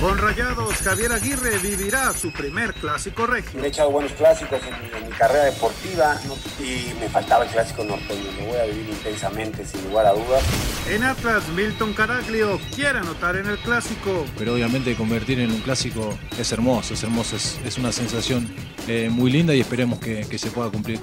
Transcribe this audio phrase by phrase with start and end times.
[0.00, 3.64] Con Rayados, Javier Aguirre vivirá su primer clásico regio.
[3.64, 6.34] He echado buenos clásicos en mi, en mi carrera deportiva ¿no?
[6.62, 8.24] y me faltaba el clásico norteño.
[8.38, 10.42] Lo voy a vivir intensamente, sin lugar a dudas.
[10.90, 14.26] En Atlas, Milton Caraglio quiere anotar en el clásico.
[14.36, 18.54] Pero obviamente convertir en un clásico es hermoso, es hermoso, es, es una sensación
[18.86, 21.00] eh, muy linda y esperemos que, que se pueda cumplir.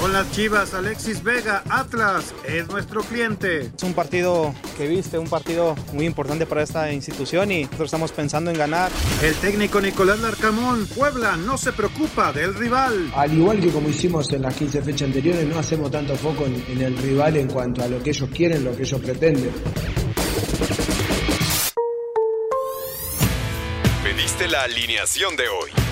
[0.00, 3.70] Con las Chivas, Alexis Vega, Atlas es nuestro cliente.
[3.76, 8.10] Es un partido que viste, un partido muy importante para esta institución y nosotros estamos
[8.10, 8.90] pensando en ganar.
[9.22, 13.12] El técnico Nicolás Larcamón, Puebla no se preocupa del rival.
[13.14, 16.64] Al igual que como hicimos en las 15 fechas anteriores, no hacemos tanto foco en,
[16.68, 19.52] en el rival en cuanto a lo que ellos quieren, lo que ellos pretenden.
[24.02, 25.91] Pediste la alineación de hoy.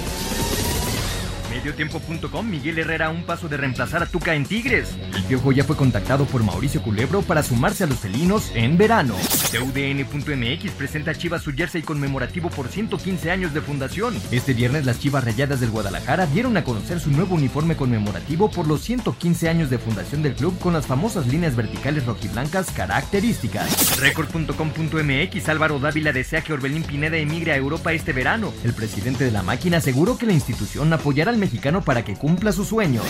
[1.61, 4.97] Mediotiempo.com, Miguel Herrera a un paso de reemplazar a Tuca en Tigres.
[5.15, 9.13] El Piojo ya fue contactado por Mauricio Culebro para sumarse a los felinos en verano.
[9.51, 14.15] CUDN.mx presenta a Chivas su jersey conmemorativo por 115 años de fundación.
[14.31, 18.65] Este viernes las Chivas Rayadas del Guadalajara dieron a conocer su nuevo uniforme conmemorativo por
[18.65, 23.99] los 115 años de fundación del club con las famosas líneas verticales rojiblancas características.
[23.99, 28.51] Record.com.mx, Álvaro Dávila desea que Orbelín Pineda emigre a Europa este verano.
[28.63, 31.50] El presidente de la máquina aseguró que la institución apoyará al mexicano
[31.83, 33.05] para que cumpla sus sueños.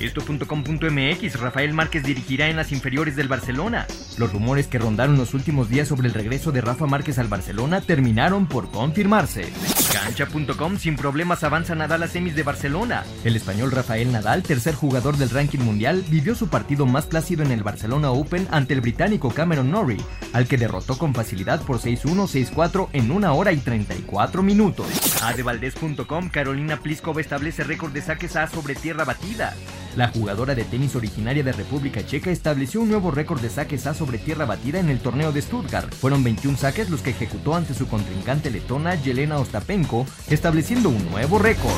[0.00, 3.86] Esto.com.mx Rafael Márquez dirigirá en las inferiores del Barcelona.
[4.18, 7.80] Los rumores que rondaron los últimos días sobre el regreso de Rafa Márquez al Barcelona
[7.80, 9.52] terminaron por confirmarse.
[9.92, 13.04] Cancha.com sin problemas avanza Nadal a semis de Barcelona.
[13.22, 17.52] El español Rafael Nadal, tercer jugador del ranking mundial, vivió su partido más plácido en
[17.52, 22.26] el Barcelona Open ante el británico Cameron Norrie, al que derrotó con facilidad por 6-1,
[22.52, 24.86] 6-4 en una hora y 34 minutos.
[25.22, 29.54] Adevaldez.com Carolina Pliskova establece récord de saques A sobre tierra batida.
[29.96, 33.94] La jugadora de tenis originaria de República Checa estableció un nuevo récord de saques A
[33.94, 35.92] sobre tierra batida en el torneo de Stuttgart.
[35.92, 41.38] Fueron 21 saques los que ejecutó ante su contrincante letona Yelena Ostapenko, estableciendo un nuevo
[41.38, 41.74] récord.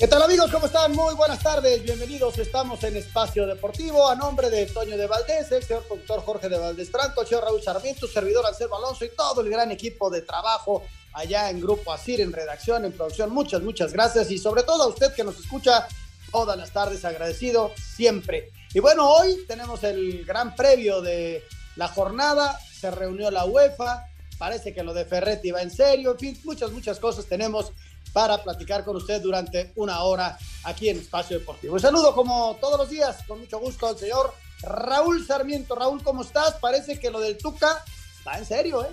[0.00, 0.50] ¿Qué tal amigos?
[0.50, 0.92] ¿Cómo están?
[0.92, 2.38] Muy buenas tardes, bienvenidos.
[2.38, 6.56] Estamos en Espacio Deportivo a nombre de Toño de Valdés, el señor productor Jorge de
[6.56, 10.22] Valdés Franco, el señor Raúl Sarmiento, servidor Anselmo Alonso y todo el gran equipo de
[10.22, 13.28] trabajo allá en Grupo Asir, en redacción, en producción.
[13.28, 15.86] Muchas, muchas gracias y sobre todo a usted que nos escucha
[16.32, 18.52] todas las tardes, agradecido siempre.
[18.72, 21.44] Y bueno, hoy tenemos el gran previo de
[21.76, 24.06] la jornada, se reunió la UEFA,
[24.38, 27.74] parece que lo de Ferretti va en serio, en fin, muchas, muchas cosas tenemos
[28.12, 31.74] para platicar con usted durante una hora aquí en Espacio Deportivo.
[31.74, 34.32] Un saludo como todos los días, con mucho gusto al señor
[34.62, 35.74] Raúl Sarmiento.
[35.74, 36.54] Raúl, ¿cómo estás?
[36.56, 37.84] Parece que lo del Tuca
[38.26, 38.90] va en serio, ¿eh?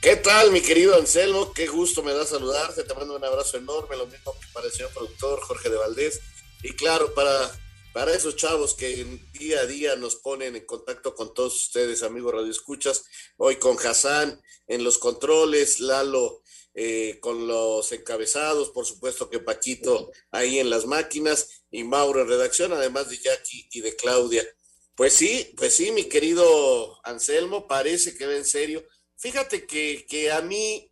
[0.00, 1.52] ¿Qué tal, mi querido Anselmo?
[1.52, 2.84] Qué gusto me da saludarte.
[2.84, 6.20] Te mando un abrazo enorme, lo mismo para el señor productor Jorge de Valdés.
[6.62, 7.50] Y claro, para,
[7.92, 12.32] para esos chavos que día a día nos ponen en contacto con todos ustedes, amigos
[12.32, 13.04] Radio Escuchas,
[13.38, 16.42] hoy con Hassan en los controles, Lalo
[16.80, 22.28] eh, con los encabezados, por supuesto que Paquito ahí en las máquinas y Mauro en
[22.28, 24.46] redacción, además de Jackie y de Claudia.
[24.94, 28.86] Pues sí, pues sí, mi querido Anselmo, parece que va en serio.
[29.16, 30.88] Fíjate que, que a mí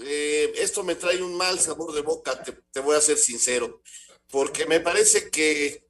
[0.00, 3.82] eh, esto me trae un mal sabor de boca, te, te, voy a ser sincero,
[4.30, 5.86] porque me parece que,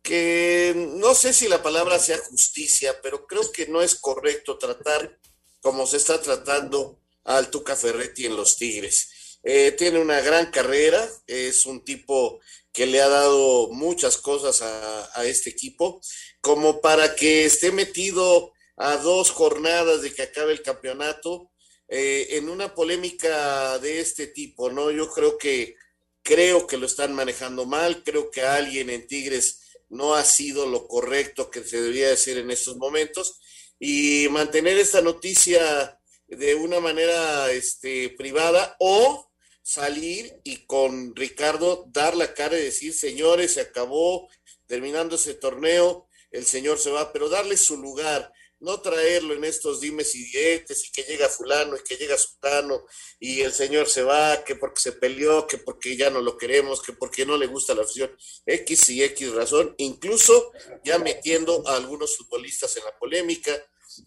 [0.00, 5.20] que no sé si la palabra sea justicia, pero creo que no es correcto tratar
[5.60, 9.38] como se está tratando al Tuca Ferretti en los Tigres.
[9.42, 12.40] Eh, tiene una gran carrera, es un tipo
[12.72, 16.00] que le ha dado muchas cosas a, este equipo,
[16.40, 21.50] como para que esté metido a dos jornadas de que acabe el campeonato
[21.88, 24.90] eh, en una polémica de este tipo, ¿no?
[24.90, 25.76] Yo creo que
[26.22, 30.88] creo que lo están manejando mal, creo que alguien en Tigres no ha sido lo
[30.88, 33.38] correcto que se debía decir en estos momentos
[33.78, 35.95] y mantener esta noticia
[36.28, 39.30] de una manera este, privada o
[39.62, 44.28] salir y con Ricardo dar la cara y decir, señores, se acabó,
[44.66, 49.80] terminando ese torneo, el señor se va, pero darle su lugar, no traerlo en estos
[49.80, 52.86] dimes y dietes y que llega fulano y que llega sultano
[53.18, 56.82] y el señor se va, que porque se peleó, que porque ya no lo queremos,
[56.82, 60.52] que porque no le gusta la afición, X y X razón, incluso
[60.84, 63.52] ya metiendo a algunos futbolistas en la polémica.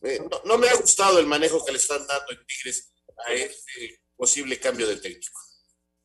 [0.04, 2.92] Eh, no, me ha gustado el manejo que le están dando en Tigres
[3.28, 5.40] a este posible cambio del técnico.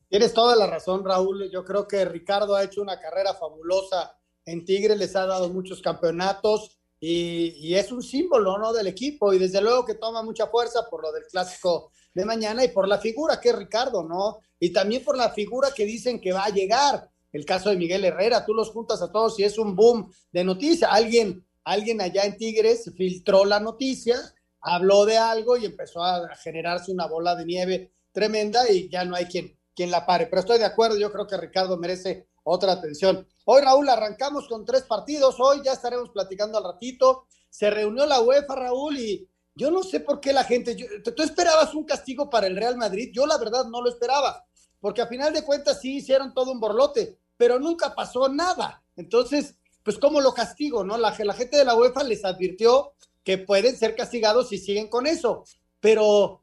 [0.08, 1.50] Tienes toda la razón, Raúl.
[1.50, 5.80] Yo creo que Ricardo ha hecho una carrera fabulosa en Tigres, les ha dado muchos
[5.80, 8.72] campeonatos y, es un símbolo ¿no?
[8.72, 12.64] del equipo y desde luego que toma mucha fuerza por lo del clásico de mañana
[12.64, 14.38] y por la figura que es Ricardo, ¿no?
[14.58, 17.10] Y también por la figura que dicen que va a llegar.
[17.32, 20.44] El caso de Miguel Herrera, tú los juntas a todos y es un boom de
[20.44, 20.92] noticia.
[20.92, 24.16] Alguien, alguien allá en Tigres filtró la noticia,
[24.60, 29.16] habló de algo y empezó a generarse una bola de nieve tremenda y ya no
[29.16, 30.26] hay quien, quien la pare.
[30.26, 33.26] Pero estoy de acuerdo, yo creo que Ricardo merece otra atención.
[33.46, 35.36] Hoy, Raúl, arrancamos con tres partidos.
[35.38, 37.26] Hoy ya estaremos platicando al ratito.
[37.50, 40.76] Se reunió la UEFA, Raúl, y yo no sé por qué la gente.
[41.02, 43.10] ¿Tú esperabas un castigo para el Real Madrid?
[43.12, 44.44] Yo, la verdad, no lo esperaba,
[44.80, 48.82] porque a final de cuentas sí hicieron todo un borlote, pero nunca pasó nada.
[48.96, 50.82] Entonces, pues, ¿cómo lo castigo?
[50.82, 50.98] no?
[50.98, 55.06] La, la gente de la UEFA les advirtió que pueden ser castigados si siguen con
[55.06, 55.44] eso,
[55.80, 56.42] pero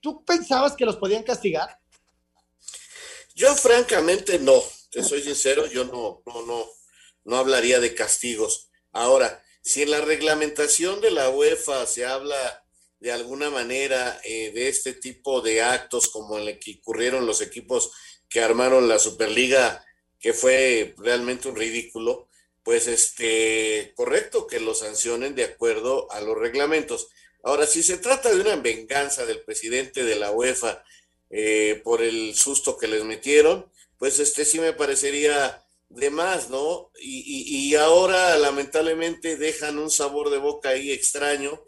[0.00, 1.78] ¿tú pensabas que los podían castigar?
[3.34, 6.66] Yo, francamente, no te soy sincero, yo no, no, no,
[7.24, 8.70] no hablaría de castigos.
[8.92, 12.64] Ahora, si en la reglamentación de la UEFA se habla
[12.98, 17.92] de alguna manera eh, de este tipo de actos como el que ocurrieron los equipos
[18.28, 19.84] que armaron la Superliga,
[20.18, 22.28] que fue realmente un ridículo,
[22.70, 27.08] pues este, correcto que lo sancionen de acuerdo a los reglamentos.
[27.42, 30.84] Ahora, si se trata de una venganza del presidente de la UEFA
[31.30, 33.68] eh, por el susto que les metieron,
[33.98, 36.92] pues este sí me parecería de más, ¿no?
[37.00, 41.64] Y, ahora lamentablemente dejan un sabor de boca ahí extraño,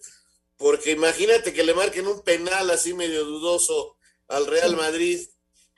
[0.57, 3.97] porque imagínate que le marquen un penal así medio dudoso
[4.29, 5.19] al Real Madrid,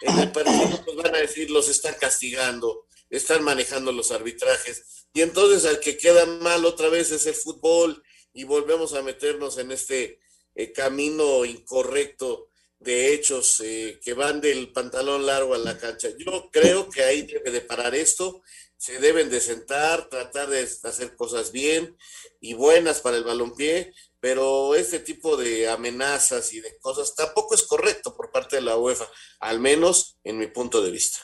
[0.03, 5.23] en el partido pues van a decir los están castigando, están manejando los arbitrajes, y
[5.23, 8.03] entonces al que queda mal otra vez es el fútbol
[8.33, 10.19] y volvemos a meternos en este
[10.57, 12.49] eh, camino incorrecto
[12.81, 16.09] de hechos eh, que van del pantalón largo a la cancha.
[16.19, 18.43] Yo creo que ahí debe de parar esto,
[18.77, 21.97] se deben de sentar, tratar de hacer cosas bien
[22.41, 27.63] y buenas para el balompié, pero este tipo de amenazas y de cosas tampoco es
[27.63, 29.09] correcto por parte de la UEFA,
[29.39, 31.21] al menos en mi punto de vista.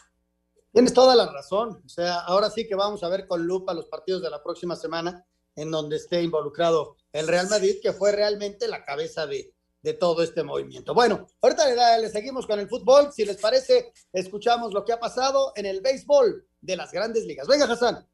[0.73, 3.87] Tienes toda la razón, o sea, ahora sí que vamos a ver con lupa los
[3.87, 5.27] partidos de la próxima semana
[5.57, 9.53] en donde esté involucrado el Real Madrid, que fue realmente la cabeza de,
[9.83, 10.95] de todo este movimiento.
[10.95, 13.13] Bueno, ahorita le, seguimos con el fútbol.
[13.13, 17.47] Si les parece, escuchamos lo que ha pasado en el béisbol de las grandes ligas.
[17.49, 18.07] Venga, Hassan.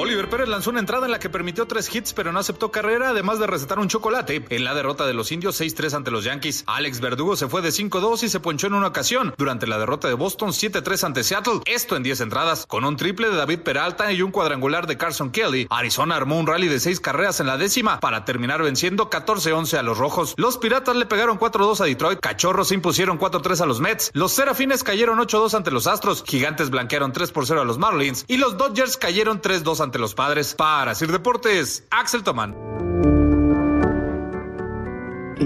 [0.00, 3.08] Oliver Pérez lanzó una entrada en la que permitió tres hits pero no aceptó carrera,
[3.08, 6.62] además de recetar un chocolate en la derrota de los indios 6-3 ante los Yankees.
[6.68, 10.06] Alex Verdugo se fue de 5-2 y se ponchó en una ocasión durante la derrota
[10.06, 12.64] de Boston 7-3 ante Seattle, esto en 10 entradas.
[12.66, 16.46] Con un triple de David Peralta y un cuadrangular de Carson Kelly, Arizona armó un
[16.46, 20.34] rally de 6 carreras en la décima para terminar venciendo 14-11 a los Rojos.
[20.36, 24.30] Los Piratas le pegaron 4-2 a Detroit, Cachorros se impusieron 4-3 a los Mets, los
[24.30, 28.96] Serafines cayeron 8-2 ante los Astros, Gigantes blanquearon 3-0 a los Marlins y los Dodgers
[28.96, 30.54] cayeron 3-2 ante los Padres.
[30.54, 32.54] Para Sir Deportes, Axel Tomán.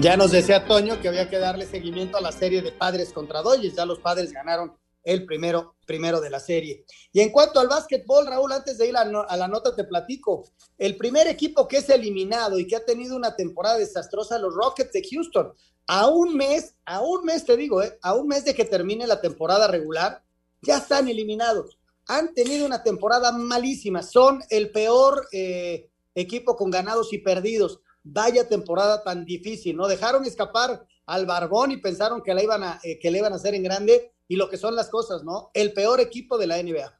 [0.01, 3.41] Ya nos decía Toño que había que darle seguimiento a la serie de padres contra
[3.41, 3.75] Dodgers.
[3.75, 4.73] Ya los padres ganaron
[5.03, 6.83] el primero, primero de la serie.
[7.11, 10.49] Y en cuanto al básquetbol, Raúl, antes de ir a, a, la nota te platico.
[10.77, 14.91] El primer equipo que es eliminado y que ha tenido una temporada desastrosa, los Rockets
[14.91, 15.53] de Houston.
[15.87, 17.97] A un mes, a un mes te digo, ¿eh?
[18.01, 20.23] a un mes de que termine la temporada regular,
[20.61, 27.13] ya están eliminados han tenido una temporada malísima, son el peor eh, equipo con ganados
[27.13, 27.79] y perdidos.
[28.03, 29.87] Vaya temporada tan difícil, ¿no?
[29.87, 33.37] Dejaron escapar al Barbón y pensaron que, la iban a, eh, que le iban a
[33.37, 35.51] hacer en grande y lo que son las cosas, ¿no?
[35.53, 36.99] El peor equipo de la NBA.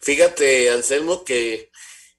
[0.00, 1.70] Fíjate, Anselmo, que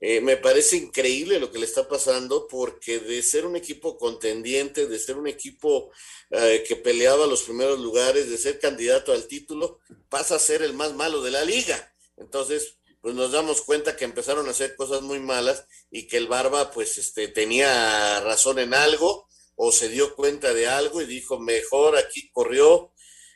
[0.06, 4.86] eh, me parece increíble lo que le está pasando porque de ser un equipo contendiente,
[4.86, 5.92] de ser un equipo
[6.30, 9.80] eh, que peleaba los primeros lugares, de ser candidato al título,
[10.10, 11.96] pasa a ser el más malo de la liga.
[12.18, 16.28] Entonces, pues nos damos cuenta que empezaron a hacer cosas muy malas y que el
[16.28, 21.40] Barba pues este, tenía razón en algo o se dio cuenta de algo y dijo,
[21.40, 22.92] mejor aquí corrió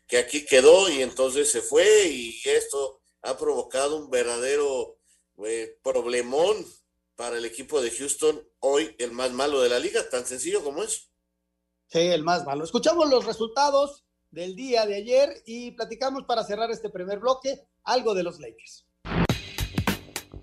[0.06, 4.97] que aquí quedó y entonces se fue y esto ha provocado un verdadero
[5.46, 6.65] eh, problemón
[7.15, 10.84] para el equipo de Houston, hoy el más malo de la liga, tan sencillo como
[10.84, 11.10] es.
[11.88, 12.63] Sí, el más malo.
[12.63, 18.13] Escuchamos los resultados del día de ayer y platicamos para cerrar este primer bloque algo
[18.13, 18.87] de los Lakers.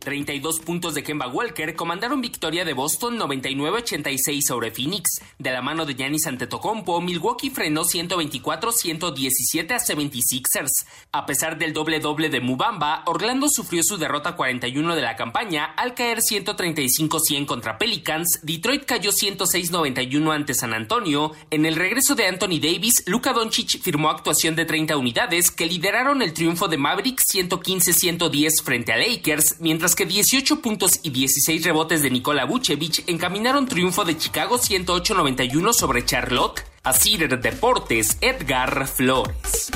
[0.04, 5.20] 32 puntos de Kemba Walker comandaron victoria de Boston 99-86 sobre Phoenix.
[5.38, 10.86] De la mano de Giannis Antetokounmpo, Milwaukee frenó 124-117 a 76ers.
[11.10, 15.94] A pesar del doble-doble de Mubamba, Orlando sufrió su derrota 41 de la campaña al
[15.94, 18.40] caer 135-100 contra Pelicans.
[18.42, 21.32] Detroit cayó 106-91 ante San Antonio.
[21.50, 26.20] En el regreso de Anthony Davis, Luka Doncic firmó actuación de 30 unidades que lideraron
[26.20, 32.02] el triunfo de Mavericks 115-110 frente a Lakers, mientras que 18 puntos y 16 rebotes
[32.02, 36.64] de Nikola Vucevic encaminaron triunfo de Chicago 108-91 sobre Charlotte.
[36.82, 39.70] A Cider Deportes, Edgar Flores.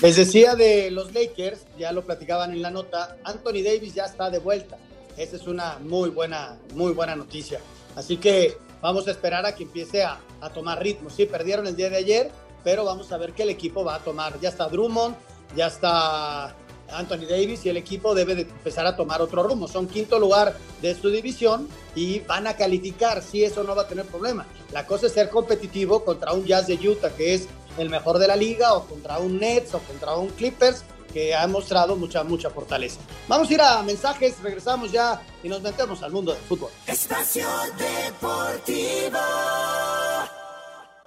[0.00, 4.30] Les decía de los Lakers, ya lo platicaban en la nota, Anthony Davis ya está
[4.30, 4.78] de vuelta.
[5.16, 7.60] Esa es una muy buena, muy buena noticia.
[7.94, 11.10] Así que vamos a esperar a que empiece a, a tomar ritmo.
[11.10, 12.30] Sí, perdieron el día de ayer,
[12.62, 14.40] pero vamos a ver qué el equipo va a tomar.
[14.40, 15.14] Ya está Drummond,
[15.56, 16.56] ya está
[16.98, 19.68] Anthony Davis y el equipo debe de empezar a tomar otro rumbo.
[19.68, 23.88] Son quinto lugar de su división y van a calificar, si eso no va a
[23.88, 24.46] tener problema.
[24.72, 27.48] La cosa es ser competitivo contra un Jazz de Utah que es
[27.78, 31.46] el mejor de la liga o contra un Nets o contra un Clippers que ha
[31.46, 32.98] mostrado mucha, mucha fortaleza.
[33.28, 36.70] Vamos a ir a mensajes, regresamos ya y nos metemos al mundo del fútbol.
[36.86, 37.46] Espacio
[37.78, 39.18] Deportivo.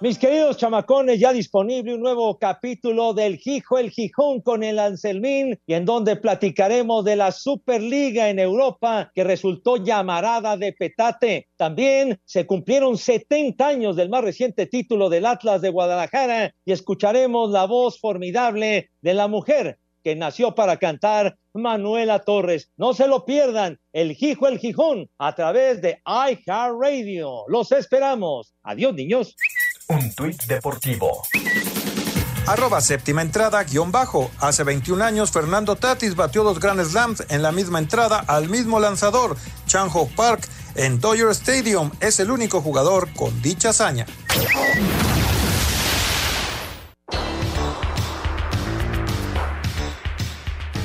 [0.00, 5.58] Mis queridos chamacones, ya disponible un nuevo capítulo del Gijo el Gijón con el Anselmín
[5.66, 11.48] y en donde platicaremos de la Superliga en Europa que resultó llamarada de petate.
[11.56, 17.50] También se cumplieron 70 años del más reciente título del Atlas de Guadalajara y escucharemos
[17.50, 22.70] la voz formidable de la mujer que nació para cantar Manuela Torres.
[22.76, 27.46] No se lo pierdan, el Gijo el Gijón a través de iHeartRadio.
[27.48, 28.54] Los esperamos.
[28.62, 29.34] Adiós, niños.
[29.90, 31.22] Un tuit deportivo.
[32.46, 34.30] Arroba séptima entrada, guion bajo.
[34.38, 38.80] Hace 21 años, Fernando Tatis batió dos Grand Slams en la misma entrada al mismo
[38.80, 39.34] lanzador.
[39.66, 44.04] Chan Ho Park en Dodger Stadium es el único jugador con dicha hazaña.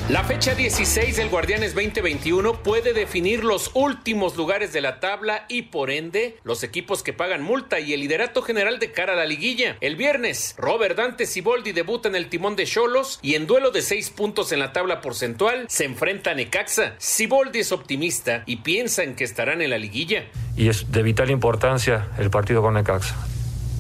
[0.10, 5.62] La fecha 16 del Guardianes 2021 puede definir los últimos lugares de la tabla y
[5.62, 9.26] por ende los equipos que pagan multa y el liderato general de cara a la
[9.26, 9.78] liguilla.
[9.80, 13.82] El viernes, Robert Dante Siboldi debuta en el timón de Cholos y en duelo de
[13.82, 16.96] seis puntos en la tabla porcentual se enfrenta a Necaxa.
[16.98, 20.26] Siboldi es optimista y piensa en que estarán en la liguilla.
[20.58, 23.16] Y es de vital importancia el partido con Necaxa.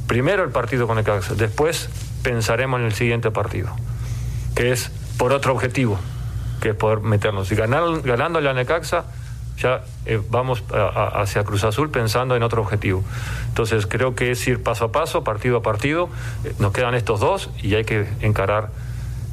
[0.07, 1.89] Primero el partido con Necaxa, después
[2.23, 3.75] pensaremos en el siguiente partido,
[4.55, 4.89] que es
[5.23, 5.97] por otro objetivo,
[6.59, 7.49] que es poder meternos.
[7.49, 9.05] Y ganar, ganándole a Necaxa,
[9.57, 13.05] ya eh, vamos hacia Cruz Azul pensando en otro objetivo.
[13.47, 16.09] Entonces creo que es ir paso a paso, partido a partido.
[16.43, 18.71] Eh, nos quedan estos dos y hay que encarar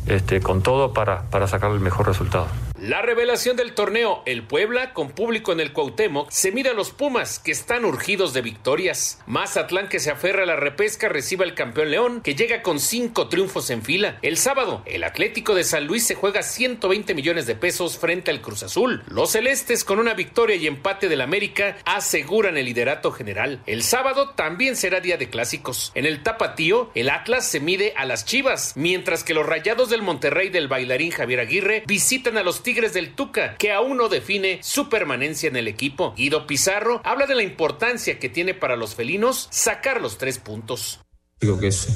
[0.07, 2.47] este, con todo para, para sacar el mejor resultado.
[2.81, 6.93] La revelación del torneo, el Puebla, con público en el Cuauhtémoc, se mira a los
[6.93, 9.21] Pumas, que están urgidos de victorias.
[9.27, 13.29] Mazatlán, que se aferra a la repesca, recibe al campeón León, que llega con cinco
[13.29, 14.19] triunfos en fila.
[14.23, 18.41] El sábado, el Atlético de San Luis se juega 120 millones de pesos frente al
[18.41, 19.03] Cruz Azul.
[19.09, 23.61] Los celestes, con una victoria y empate del América, aseguran el liderato general.
[23.67, 25.93] El sábado también será día de clásicos.
[25.95, 30.01] En el Tapatío, el Atlas se mide a las Chivas, mientras que los Rayados del
[30.01, 34.61] Monterrey del bailarín Javier Aguirre visitan a los Tigres del Tuca, que aún no define
[34.63, 36.15] su permanencia en el equipo.
[36.17, 41.01] Guido Pizarro habla de la importancia que tiene para los felinos sacar los tres puntos.
[41.41, 41.89] Digo que es,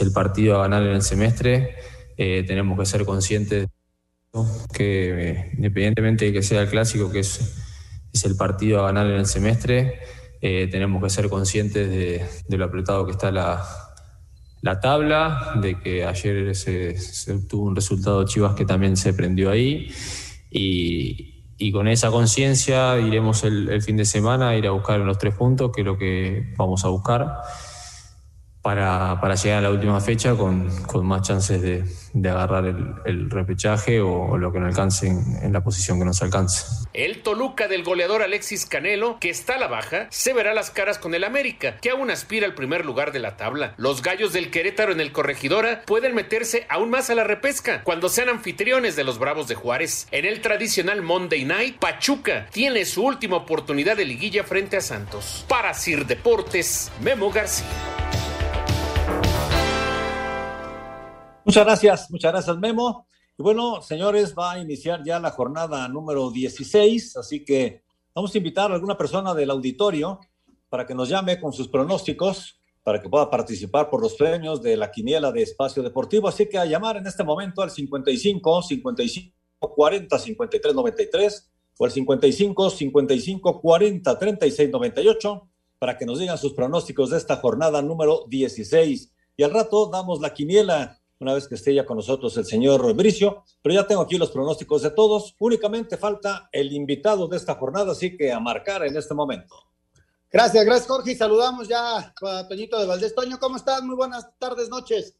[0.00, 1.74] el partido a ganar en el semestre.
[2.16, 3.66] Eh, tenemos que ser conscientes
[4.72, 7.40] que independientemente de que sea el clásico, que es,
[8.22, 9.98] el partido a ganar en el semestre,
[10.40, 13.87] eh, tenemos que ser conscientes de lo apretado que está la,
[14.62, 19.50] la tabla, de que ayer se, se, obtuvo un resultado Chivas que también se prendió
[19.50, 19.90] ahí.
[20.50, 21.34] Y,
[21.72, 25.34] con esa conciencia iremos el, el, fin de semana a ir a buscar los tres
[25.34, 27.42] puntos, que es lo que vamos a buscar
[28.74, 30.68] para, llegar a la última fecha con,
[31.06, 32.66] más chances de, agarrar
[33.06, 36.66] el, repechaje o, lo que no alcance en, en, la posición que nos alcance.
[36.92, 40.98] El Toluca del goleador Alexis Canelo, que está a la baja, se verá las caras
[40.98, 43.72] con el América, que aún aspira al primer lugar de la tabla.
[43.78, 48.10] Los gallos del Querétaro en el Corregidora pueden meterse aún más a la repesca cuando
[48.10, 50.08] sean anfitriones de los Bravos de Juárez.
[50.10, 55.46] En el tradicional Monday Night, Pachuca tiene su última oportunidad de liguilla frente a Santos.
[55.48, 57.64] Para Sir Deportes, Memo García.
[61.48, 63.06] Muchas gracias, muchas gracias Memo.
[63.38, 68.36] Y bueno, señores, va a iniciar ya la jornada número 16, así que vamos a
[68.36, 70.20] invitar a alguna persona del auditorio
[70.68, 74.76] para que nos llame con sus pronósticos, para que pueda participar por los premios de
[74.76, 76.28] la quiniela de espacio deportivo.
[76.28, 79.34] Así que a llamar en este momento al 55 55
[79.74, 86.52] 40 53 93 o al 55 55 40 36 98 para que nos digan sus
[86.52, 89.14] pronósticos de esta jornada número 16.
[89.38, 92.94] Y al rato damos la quiniela una vez que esté ya con nosotros el señor
[92.94, 95.34] Bricio, pero ya tengo aquí los pronósticos de todos.
[95.38, 99.56] Únicamente falta el invitado de esta jornada, así que a marcar en este momento.
[100.30, 101.12] Gracias, gracias Jorge.
[101.12, 103.14] Y saludamos ya a Toñito de Valdés.
[103.14, 103.82] Toño, ¿cómo estás?
[103.82, 105.16] Muy buenas tardes, noches.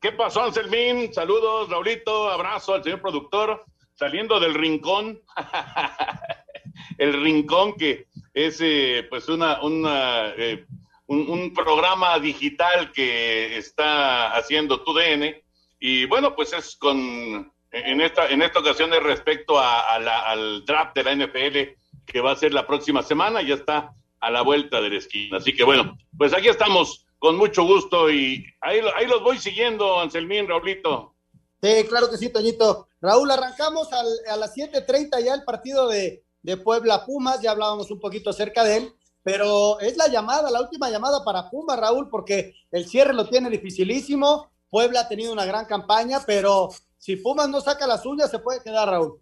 [0.00, 1.12] ¿Qué pasó, Anselmín?
[1.12, 2.28] Saludos, Raulito.
[2.28, 3.64] Abrazo al señor productor.
[3.94, 5.20] Saliendo del rincón.
[6.98, 10.66] el rincón que es eh, pues una, una eh,
[11.06, 15.36] un, programa digital que está haciendo TUDN
[15.78, 21.04] y bueno, pues es con, en esta, en esta ocasión es respecto al draft de
[21.04, 21.58] la NFL
[22.06, 25.38] que va a ser la próxima semana, ya está a la vuelta de la esquina.
[25.38, 30.00] Así que bueno, pues aquí estamos con mucho gusto y ahí, ahí los voy siguiendo,
[30.00, 31.14] Anselmín, Raulito.
[31.62, 32.88] Sí, claro que sí, Toñito.
[33.00, 37.98] Raúl, arrancamos a las 7.30 ya el partido de, de Puebla Pumas, ya hablábamos un
[37.98, 38.92] poquito acerca de él
[39.26, 43.50] pero es la llamada, la última llamada para Puma, Raúl, porque el cierre lo tiene
[43.50, 44.52] dificilísimo.
[44.70, 48.62] Puebla ha tenido una gran campaña, pero si Pumas no saca las uñas, se puede
[48.62, 49.20] quedar, Raúl.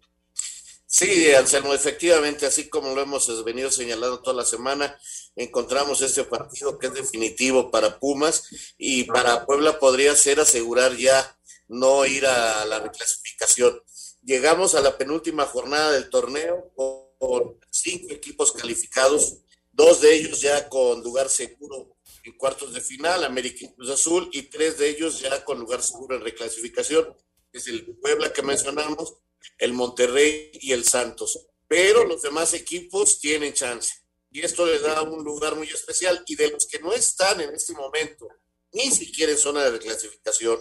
[0.85, 4.95] Sí, Anselmo, efectivamente, así como lo hemos venido señalando toda la semana,
[5.35, 8.43] encontramos este partido que es definitivo para Pumas
[8.77, 11.35] y para Puebla podría ser asegurar ya
[11.67, 13.81] no ir a la reclasificación.
[14.21, 19.39] Llegamos a la penúltima jornada del torneo con cinco equipos calificados
[19.75, 24.29] dos de ellos ya con lugar seguro en cuartos de final, América y Cruz Azul,
[24.31, 27.15] y tres de ellos ya con lugar seguro en reclasificación,
[27.51, 29.13] es el Puebla que mencionamos,
[29.59, 31.47] el Monterrey y el Santos.
[31.67, 33.93] Pero los demás equipos tienen chance.
[34.31, 36.23] Y esto les da un lugar muy especial.
[36.27, 38.27] Y de los que no están en este momento,
[38.73, 40.59] ni siquiera en zona de reclasificación,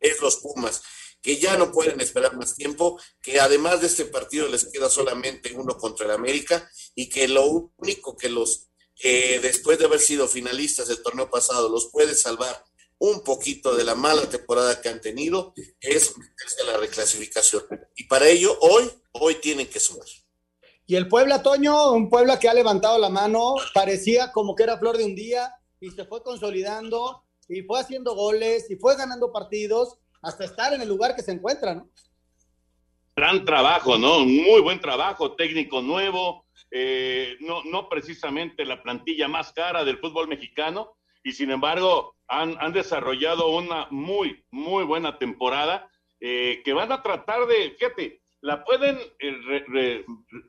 [0.00, 0.82] es los Pumas
[1.22, 5.52] que ya no pueden esperar más tiempo, que además de este partido les queda solamente
[5.54, 8.68] uno contra el América y que lo único que los,
[9.02, 12.64] eh, después de haber sido finalistas del torneo pasado, los puede salvar
[12.98, 17.62] un poquito de la mala temporada que han tenido es meterse a la reclasificación.
[17.96, 20.06] Y para ello, hoy, hoy tienen que sumar.
[20.86, 24.78] Y el Puebla, Toño, un Puebla que ha levantado la mano, parecía como que era
[24.78, 29.32] flor de un día y se fue consolidando y fue haciendo goles y fue ganando
[29.32, 31.88] partidos hasta estar en el lugar que se encuentra, ¿no?
[33.16, 34.20] Gran trabajo, ¿no?
[34.20, 40.28] Muy buen trabajo, técnico nuevo, eh, no, no precisamente la plantilla más cara del fútbol
[40.28, 46.92] mexicano, y sin embargo han, han desarrollado una muy, muy buena temporada eh, que van
[46.92, 50.04] a tratar de, fíjate, la pueden eh, re, re,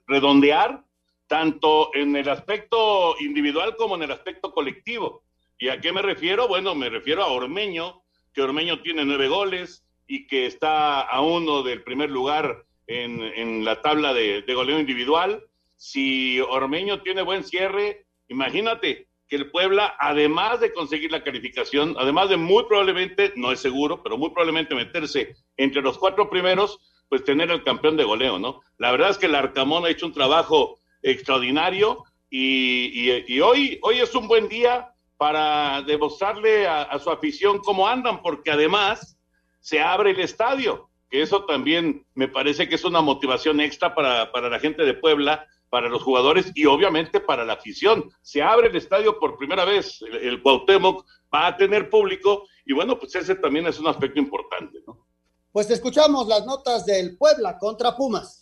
[0.08, 0.84] redondear
[1.28, 5.24] tanto en el aspecto individual como en el aspecto colectivo.
[5.58, 6.48] ¿Y a qué me refiero?
[6.48, 8.04] Bueno, me refiero a Ormeño,
[8.34, 13.64] que Ormeño tiene nueve goles y que está a uno del primer lugar en, en
[13.64, 15.44] la tabla de, de, goleo individual.
[15.78, 22.30] Si Ormeño tiene buen cierre, imagínate que el Puebla, además de conseguir la calificación, además
[22.30, 27.24] de muy probablemente, no es seguro, pero muy probablemente meterse entre los cuatro primeros, pues
[27.24, 28.62] tener el campeón de goleo, ¿no?
[28.78, 33.80] La verdad es que el Arcamón ha hecho un trabajo extraordinario y, y, y hoy,
[33.82, 34.91] hoy es un buen día
[35.22, 39.20] para demostrarle a, su afición cómo andan, porque además
[39.60, 44.32] se abre el estadio, que eso también me parece que es una motivación extra para,
[44.32, 48.12] para la gente de Puebla, para los jugadores y obviamente para la afición.
[48.24, 52.98] Se abre el estadio por primera vez, el, el va a tener público y bueno,
[52.98, 55.06] pues ese también es un aspecto importante, ¿no?
[55.52, 58.41] Pues escuchamos las notas del Puebla contra Pumas.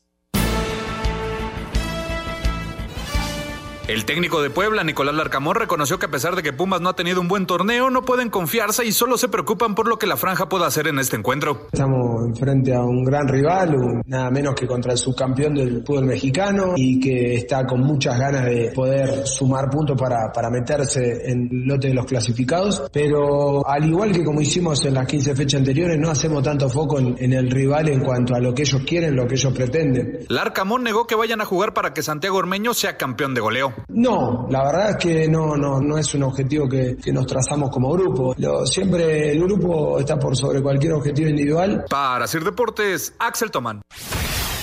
[3.89, 6.95] El técnico de Puebla, Nicolás Larcamón, reconoció que a pesar de que Pumas no ha
[6.95, 10.15] tenido un buen torneo, no pueden confiarse y solo se preocupan por lo que la
[10.15, 11.65] franja pueda hacer en este encuentro.
[11.73, 16.05] Estamos enfrente a un gran rival, un- nada menos que contra el subcampeón del fútbol
[16.05, 21.49] mexicano y que está con muchas ganas de poder sumar puntos para, para meterse en
[21.51, 22.83] el lote de los clasificados.
[22.93, 26.99] Pero al igual que como hicimos en las 15 fechas anteriores, no hacemos tanto foco
[26.99, 30.19] en, en el rival en cuanto a lo que ellos quieren, lo que ellos pretenden.
[30.29, 33.73] Larcamón negó que vayan a jugar para que Santiago Ormeño sea campeón de goleo.
[33.89, 37.91] No, la verdad es que no, no, no es un objetivo que, nos trazamos como
[37.91, 38.35] grupo.
[38.37, 41.85] Lo- siempre el grupo está por sobre cualquier objetivo individual.
[41.89, 43.81] Para Sir Deportes, Axel Tomán.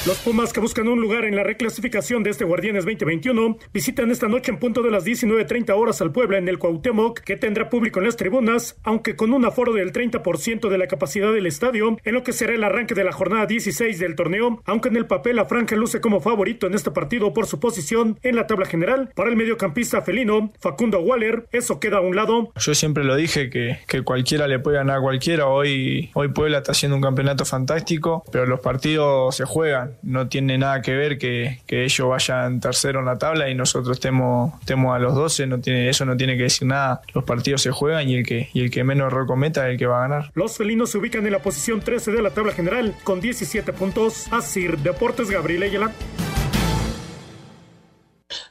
[0.06, 4.28] Los Pumas que buscan un lugar en la reclasificación de este Guardianes 2021 visitan esta
[4.28, 7.98] noche en punto de las 19.30 horas al Puebla en el Cuauhtémoc, que tendrá público
[7.98, 12.14] en las tribunas, aunque con un aforo del 30% de la capacidad del estadio, en
[12.14, 15.34] lo que será el arranque de la jornada 16 del torneo, aunque en el papel
[15.34, 19.10] la franja luce como favorito en este partido por su posición en la tabla general.
[19.16, 22.52] Para el mediocampista felino, Facundo Waller, eso queda a un lado.
[22.54, 25.48] Yo siempre lo dije que, que cualquiera le puede ganar a cualquiera.
[25.48, 29.95] Hoy, hoy Puebla está haciendo un campeonato fantástico, pero los partidos se juegan.
[30.02, 33.96] No tiene nada que ver que, que ellos vayan tercero en la tabla y nosotros
[33.96, 35.46] estemos, estemos a los 12.
[35.46, 37.02] No tiene, eso no tiene que decir nada.
[37.14, 39.78] Los partidos se juegan y el que, y el que menos error cometa es el
[39.78, 40.30] que va a ganar.
[40.34, 44.32] Los felinos se ubican en la posición 13 de la tabla general con 17 puntos.
[44.32, 45.92] Asir Deportes Gabriel Ayala.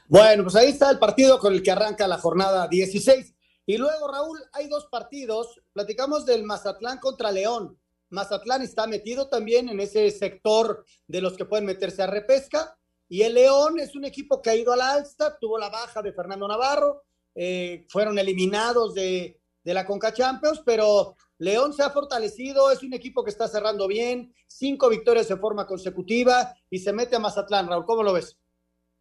[0.08, 3.34] Bueno, pues ahí está el partido con el que arranca la jornada 16.
[3.66, 5.60] Y luego, Raúl, hay dos partidos.
[5.72, 7.76] Platicamos del Mazatlán contra León.
[8.10, 12.78] Mazatlán está metido también en ese sector de los que pueden meterse a repesca.
[13.08, 16.02] Y el León es un equipo que ha ido a la alza, tuvo la baja
[16.02, 22.70] de Fernando Navarro, eh, fueron eliminados de, la Conca Champions, pero León se ha fortalecido,
[22.70, 27.16] es un equipo que está cerrando bien, cinco victorias de forma consecutiva y se mete
[27.16, 27.68] a Mazatlán.
[27.68, 28.36] Raúl, ¿cómo lo ves?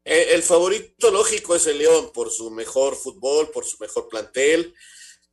[0.04, 4.74] Eh, el favorito lógico es el León por su mejor fútbol, por su mejor plantel,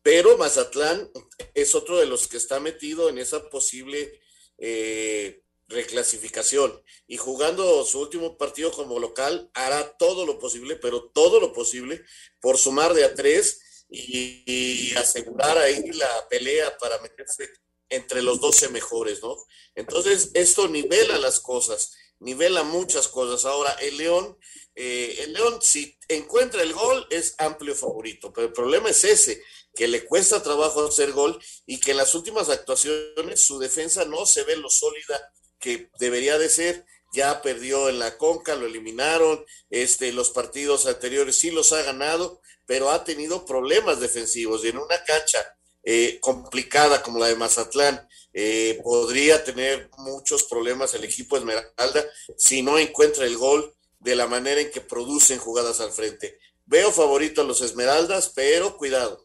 [0.02, 1.10] pero Mazatlán
[1.54, 4.20] es otro de los que está metido en esa posible
[4.58, 11.40] eh, reclasificación y jugando su último partido como local hará todo lo posible, pero todo
[11.40, 12.02] lo posible
[12.40, 17.50] por sumar de a tres y, asegurar ahí la pelea para meterse
[17.88, 19.36] entre los 12 mejores, ¿no?
[19.74, 23.44] Entonces, esto nivela las cosas, nivela muchas cosas.
[23.44, 24.38] Ahora, el León,
[24.74, 29.42] eh, el León, si encuentra el gol, es amplio favorito, pero el problema es ese,
[29.74, 34.26] que le cuesta trabajo hacer gol y que en las últimas actuaciones su defensa no
[34.26, 36.84] se ve lo sólida que debería de ser.
[37.14, 42.40] Ya perdió en la Conca, lo eliminaron, este, los partidos anteriores sí los ha ganado,
[42.66, 45.38] pero ha tenido problemas defensivos y en una cancha
[45.84, 52.06] eh, complicada como la de Mazatlán, eh, podría tener muchos problemas el equipo Esmeralda
[52.36, 56.38] si no encuentra el gol de la manera en que producen jugadas al frente.
[56.64, 59.21] Veo favorito a los Esmeraldas, pero cuidado.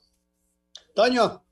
[0.98, 1.44] Toño.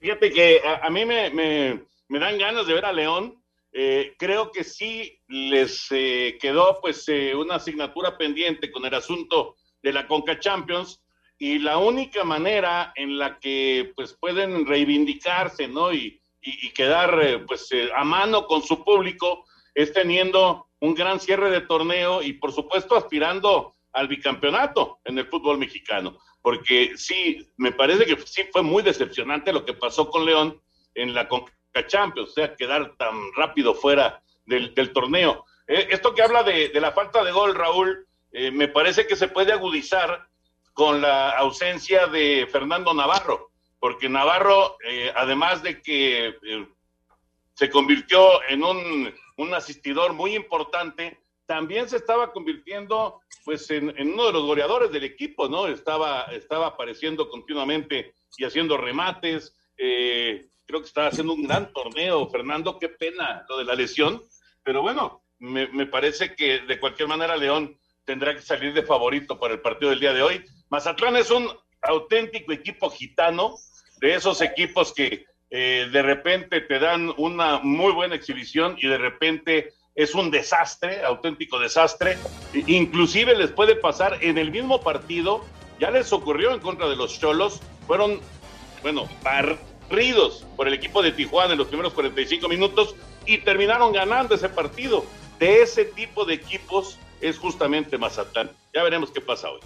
[0.00, 3.40] Fíjate que a, a mí me, me, me, dan ganas de ver a León.
[3.72, 9.54] Eh, creo que sí les eh, quedó pues eh, una asignatura pendiente con el asunto
[9.80, 11.04] de la Conca Champions
[11.38, 15.92] y la única manera en la que pues pueden reivindicarse, ¿no?
[15.92, 20.94] Y, y, y quedar eh, pues eh, a mano con su público es teniendo un
[20.94, 26.92] gran cierre de torneo y por supuesto aspirando al bicampeonato en el fútbol mexicano, porque
[26.96, 30.60] sí, me parece que sí fue muy decepcionante lo que pasó con León
[30.94, 31.52] en la Conca
[31.86, 35.44] Champions, o sea, quedar tan rápido fuera del, torneo.
[35.66, 39.28] Eh, esto que habla de, la falta de gol, Raúl, eh, me parece que se
[39.28, 40.26] puede agudizar
[40.74, 46.34] con la ausencia de Fernando Navarro, porque Navarro, eh, además de que
[47.54, 49.14] se convirtió en un,
[49.54, 51.18] asistidor muy importante,
[51.52, 55.66] también se estaba convirtiendo pues en, uno de los goleadores del equipo, ¿no?
[55.66, 62.26] Estaba, estaba apareciendo continuamente y haciendo remates, eh, creo que estaba haciendo un gran torneo,
[62.30, 64.22] Fernando, qué pena lo de la lesión,
[64.62, 69.38] pero bueno, me, me parece que de cualquier manera León tendrá que salir de favorito
[69.38, 70.42] para el partido del día de hoy.
[70.70, 71.50] Mazatlán es un
[71.82, 73.56] auténtico equipo gitano,
[74.00, 78.96] de esos equipos que eh, de repente te dan una muy buena exhibición y de
[78.96, 82.16] repente es un desastre, auténtico desastre.
[82.54, 85.44] Inclusive les puede pasar en el mismo partido,
[85.78, 88.20] ya les ocurrió en contra de los Cholos, fueron,
[88.82, 92.94] bueno, barridos por el equipo de Tijuana en los primeros 45 minutos
[93.26, 95.04] y terminaron ganando ese partido.
[95.38, 98.50] De ese tipo de equipos es justamente Mazatlán.
[98.72, 99.60] Ya veremos qué pasa hoy.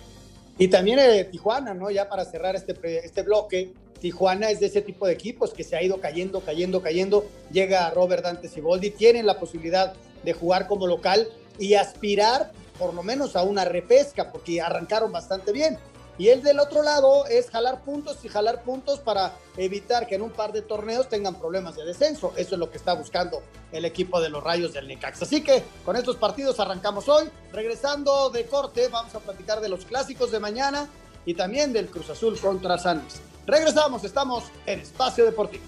[0.58, 1.90] Y también eh, Tijuana, ¿no?
[1.90, 5.76] Ya para cerrar este, este bloque, Tijuana es de ese tipo de equipos que se
[5.76, 7.26] ha ido cayendo, cayendo, cayendo.
[7.50, 13.02] Llega Robert Dante Siboldi, tienen la posibilidad de jugar como local y aspirar por lo
[13.02, 15.78] menos a una repesca, porque arrancaron bastante bien.
[16.18, 20.22] Y el del otro lado es jalar puntos y jalar puntos para evitar que en
[20.22, 22.32] un par de torneos tengan problemas de descenso.
[22.36, 25.22] Eso es lo que está buscando el equipo de los Rayos del Necax.
[25.22, 27.28] Así que con estos partidos arrancamos hoy.
[27.52, 30.88] Regresando de corte, vamos a platicar de los clásicos de mañana
[31.26, 33.20] y también del Cruz Azul contra San Luis.
[33.46, 35.64] Regresamos, estamos en Espacio Deportivo.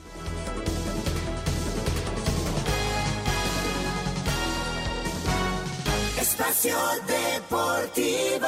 [6.19, 8.47] Espacio Deportivo.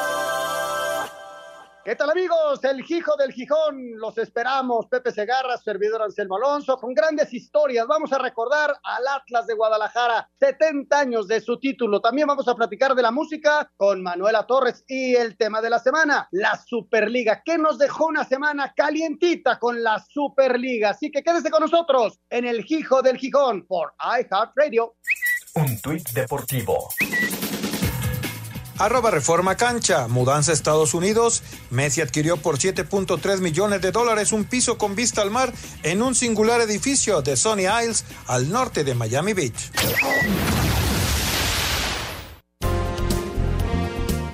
[1.82, 2.62] ¿Qué tal amigos?
[2.62, 4.86] El Hijo del Gijón, los esperamos.
[4.88, 7.86] Pepe Segarra, servidor Anselmo Alonso, con grandes historias.
[7.86, 12.02] Vamos a recordar al Atlas de Guadalajara, 70 años de su título.
[12.02, 15.78] También vamos a platicar de la música con Manuela Torres y el tema de la
[15.78, 20.90] semana, la Superliga, que nos dejó una semana calientita con la Superliga.
[20.90, 24.96] Así que quédese con nosotros en el Hijo del Gijón por iHeartRadio.
[25.54, 26.90] Un tuit deportivo.
[28.80, 31.42] Arroba Reforma Cancha, mudanza a Estados Unidos.
[31.68, 36.14] Messi adquirió por 7.3 millones de dólares un piso con vista al mar en un
[36.14, 39.70] singular edificio de Sunny Isles al norte de Miami Beach.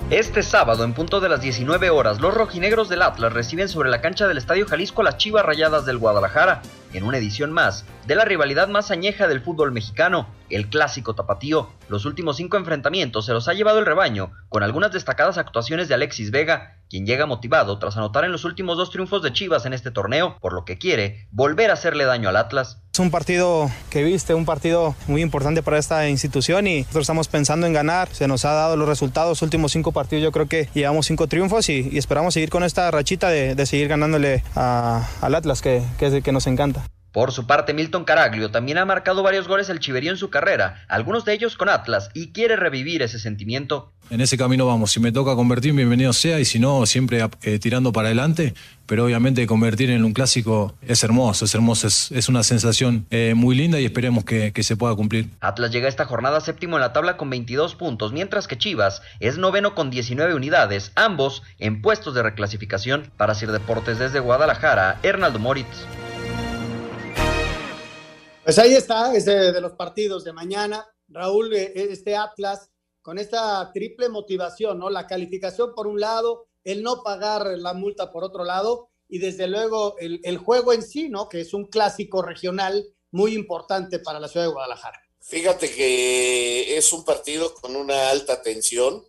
[0.09, 3.99] Este sábado, en punto de las 19 horas, los rojinegros del Atlas reciben sobre la
[3.99, 6.61] cancha del Estadio Jalisco a las Chivas Rayadas del Guadalajara,
[6.93, 11.69] en una edición más de la rivalidad más añeja del fútbol mexicano, el clásico tapatío.
[11.89, 15.95] Los últimos cinco enfrentamientos se los ha llevado el rebaño, con algunas destacadas actuaciones de
[15.95, 19.73] Alexis Vega, quien llega motivado tras anotar en los últimos dos triunfos de Chivas en
[19.73, 22.81] este torneo, por lo que quiere volver a hacerle daño al Atlas.
[22.93, 27.27] Es un partido que viste, un partido muy importante para esta institución y nosotros estamos
[27.27, 28.09] pensando en ganar.
[28.11, 31.69] Se nos ha dado los resultados, últimos cinco partidos yo creo que llevamos cinco triunfos
[31.69, 36.47] y, esperamos seguir con esta rachita de, seguir ganándole al Atlas que, que, que nos
[36.47, 36.86] encanta.
[37.17, 40.85] Por su parte, Milton Caraglio también ha marcado varios goles al Chiverío en su carrera,
[40.87, 43.91] algunos de ellos con Atlas, y quiere revivir ese sentimiento.
[44.11, 47.57] En ese camino vamos, si me toca convertir, bienvenido sea, y si no, siempre eh,
[47.57, 48.53] tirando para adelante,
[48.85, 53.33] pero obviamente convertir en un clásico es hermoso, es hermoso, es, es una sensación eh,
[53.35, 55.27] muy linda y esperemos que, que, se pueda cumplir.
[55.41, 59.39] Atlas llega esta jornada séptimo en la tabla con 22 puntos, mientras que Chivas es
[59.39, 63.09] noveno con 19 unidades, ambos en puestos de reclasificación.
[63.17, 65.87] Para Sir Deportes desde Guadalajara, Hernaldo Moritz.
[68.47, 70.87] Pues ahí está, ese de los partidos de mañana.
[71.09, 72.69] Raúl, eh, este Atlas,
[73.01, 74.89] con esta triple motivación, ¿no?
[74.89, 79.47] La calificación por un lado, el no pagar la multa por otro lado, y desde
[79.47, 81.27] luego el juego en sí, ¿no?
[81.27, 85.01] Que es un clásico regional muy importante para la ciudad de Guadalajara.
[85.19, 89.05] Fíjate que es un partido con una alta tensión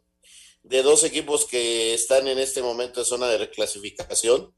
[0.65, 4.53] de dos equipos que están en este momento en zona de reclasificación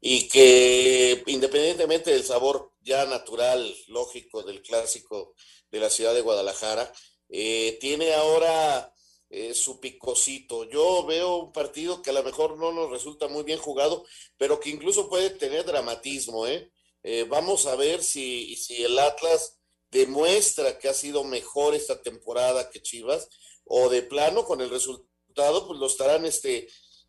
[0.00, 5.34] y que independientemente del sabor ya natural, lógico del clásico
[5.70, 6.92] de la ciudad de Guadalajara,
[7.28, 8.92] eh, tiene ahora
[9.28, 10.64] eh, su picocito.
[10.64, 14.04] Yo veo un partido que a lo mejor no nos resulta muy bien jugado,
[14.36, 16.46] pero que incluso puede tener dramatismo.
[16.46, 16.70] ¿eh?
[17.02, 19.58] eh vamos a ver si, si el Atlas
[19.90, 23.28] demuestra que ha sido mejor esta temporada que Chivas,
[23.64, 26.68] o de plano con el resultado, pues lo estarán este,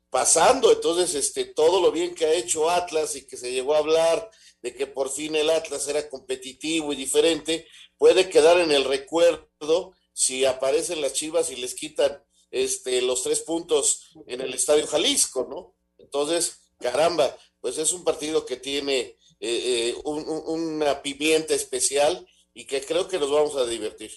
[0.09, 0.71] pasando.
[0.71, 4.29] Entonces, este, todo lo bien que ha hecho Atlas y que se llegó a hablar
[4.61, 7.67] de que por fin el Atlas era competitivo y diferente,
[7.97, 13.41] puede quedar en el recuerdo si aparecen las Chivas y les quitan este, los tres
[13.41, 15.75] puntos en el Estadio Jalisco, ¿no?
[15.97, 22.65] Entonces, caramba, pues es un partido que tiene eh, eh, un, una pimienta especial y
[22.65, 24.11] que creo que nos vamos a divertir.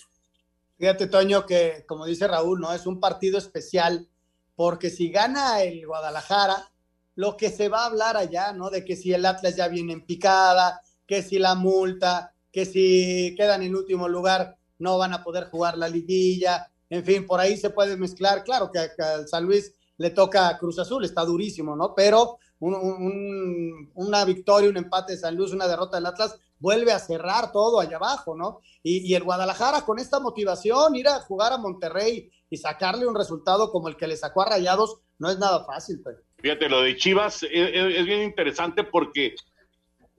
[0.79, 2.72] Fíjate, Toño, que como dice Raúl, ¿no?
[2.72, 4.09] Es un partido especial
[4.54, 6.70] porque si gana el Guadalajara,
[7.14, 8.70] lo que se va a hablar allá, ¿no?
[8.70, 13.34] De que si el Atlas ya viene en picada, que si la multa, que si
[13.36, 17.56] quedan en último lugar no van a poder jugar la liguilla, en fin, por ahí
[17.56, 21.94] se puede mezclar, claro que, al San Luis le toca Cruz Azul, está durísimo, ¿no?
[21.94, 26.92] Pero un, un, una victoria, un empate de San Luis, una derrota del Atlas, vuelve
[26.92, 28.60] a cerrar todo allá abajo, ¿no?
[28.82, 33.14] Y, y, el Guadalajara con esta motivación, ir a jugar a Monterrey y sacarle un
[33.14, 36.02] resultado como el que le sacó a Rayados, no es nada fácil.
[36.38, 39.36] Fíjate, lo de Chivas es, es bien interesante porque,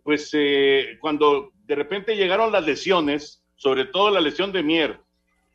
[0.01, 4.99] pues, eh, cuando de repente llegaron las lesiones, sobre todo la lesión de Mier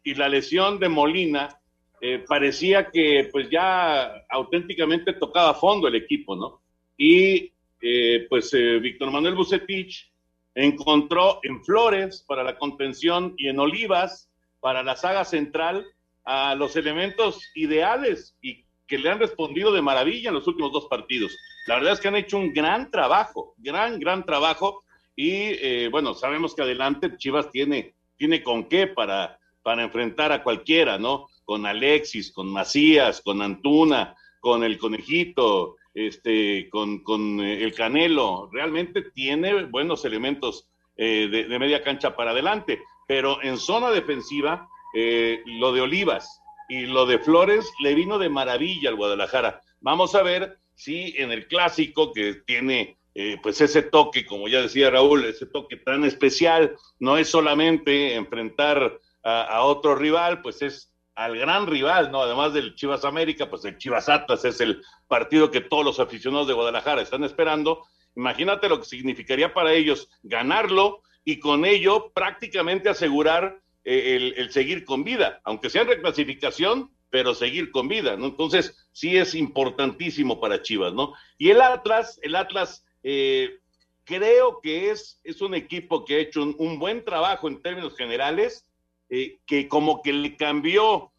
[0.04, 1.60] y la lesión de Molina,
[2.02, 6.60] eh, parecía que pues ya auténticamente tocaba fondo el equipo, ¿no?
[6.98, 10.12] Y eh, pues Víctor Manuel Bucetich
[10.54, 15.86] encontró en Flores para la contención y en Olivas para la saga central
[16.26, 20.86] a los elementos ideales y que le han respondido de maravilla en los últimos dos
[20.86, 21.36] partidos.
[21.66, 24.84] La verdad es que han hecho un gran trabajo, gran, gran trabajo.
[25.16, 30.42] Y eh, bueno, sabemos que adelante Chivas tiene, tiene con qué para, para enfrentar a
[30.42, 31.28] cualquiera, ¿no?
[31.44, 38.48] Con Alexis, con Macías, con Antuna, con el Conejito, este, con, con eh, el Canelo.
[38.52, 45.42] Realmente tiene buenos elementos eh, de, media cancha para adelante, pero en zona defensiva, eh,
[45.44, 49.60] lo de Olivas y lo de Flores le vino de maravilla al Guadalajara.
[49.80, 52.96] Vamos a ver si en el clásico que tiene
[53.42, 59.00] pues ese toque, como ya decía Raúl, ese toque tan especial, no es solamente enfrentar
[59.26, 62.22] a, otro rival, pues es al gran rival, ¿no?
[62.22, 66.46] Además del Chivas América, pues el Chivas Atlas es el partido que todos los aficionados
[66.46, 67.84] de Guadalajara están esperando.
[68.14, 74.84] Imagínate lo que significaría para ellos ganarlo y con ello prácticamente asegurar eh, el, seguir
[74.84, 78.26] con vida, aunque sea en reclasificación, pero seguir con vida, ¿no?
[78.26, 81.14] Entonces, sí es importantísimo para Chivas, ¿no?
[81.38, 83.60] Y el Atlas, el Atlas, eh,
[84.04, 88.68] creo que es, es un equipo que ha hecho un buen trabajo en términos generales,
[89.08, 91.12] eh, que como que le cambió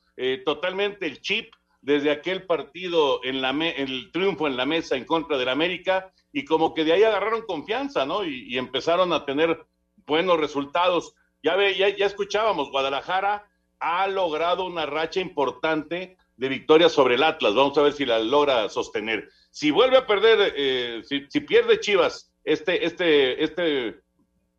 [0.45, 5.37] totalmente el chip desde aquel partido en la el triunfo en la mesa en contra
[5.37, 8.25] del América y como que de ahí agarraron confianza, ¿no?
[8.25, 9.65] Y, empezaron a tener
[10.05, 11.15] buenos resultados.
[11.47, 13.47] Ya, ve, ya, escuchábamos, Guadalajara
[13.79, 17.55] ha logrado una racha importante de victorias sobre el Atlas.
[17.55, 19.29] Vamos a ver si la logra sostener.
[19.49, 24.01] Si vuelve a perder, eh, si, si, pierde Chivas este, este, este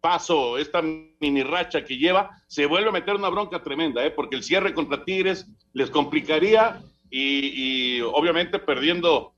[0.00, 4.10] paso, esta mini racha que lleva, se vuelve a meter una bronca tremenda, ¿eh?
[4.10, 9.34] porque el cierre contra Tigres les complicaría y, obviamente perdiendo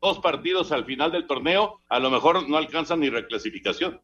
[0.00, 4.00] dos partidos al final del torneo, a lo mejor no alcanzan ni reclasificación.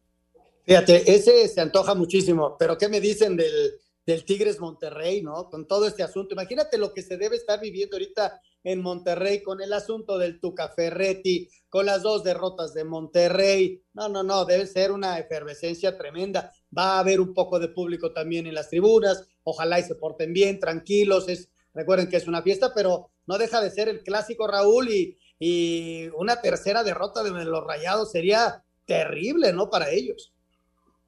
[0.65, 3.73] Fíjate, ese se antoja muchísimo, pero ¿qué me dicen del,
[4.05, 5.49] del Tigres Monterrey, no?
[5.49, 6.33] Con todo este asunto.
[6.33, 10.69] Imagínate lo que se debe estar viviendo ahorita en Monterrey con el asunto del Tuca
[10.69, 13.81] Ferretti, con las dos derrotas de Monterrey.
[13.93, 16.51] No, no, no, debe ser una efervescencia tremenda.
[16.75, 19.27] Va a haber un poco de público también en las tribunas.
[19.43, 21.27] Ojalá y se porten bien, tranquilos.
[21.27, 25.17] Es, recuerden que es una fiesta, pero no deja de ser el clásico Raúl y,
[25.39, 29.69] y una tercera derrota de los Rayados sería terrible, ¿no?
[29.69, 30.32] Para ellos.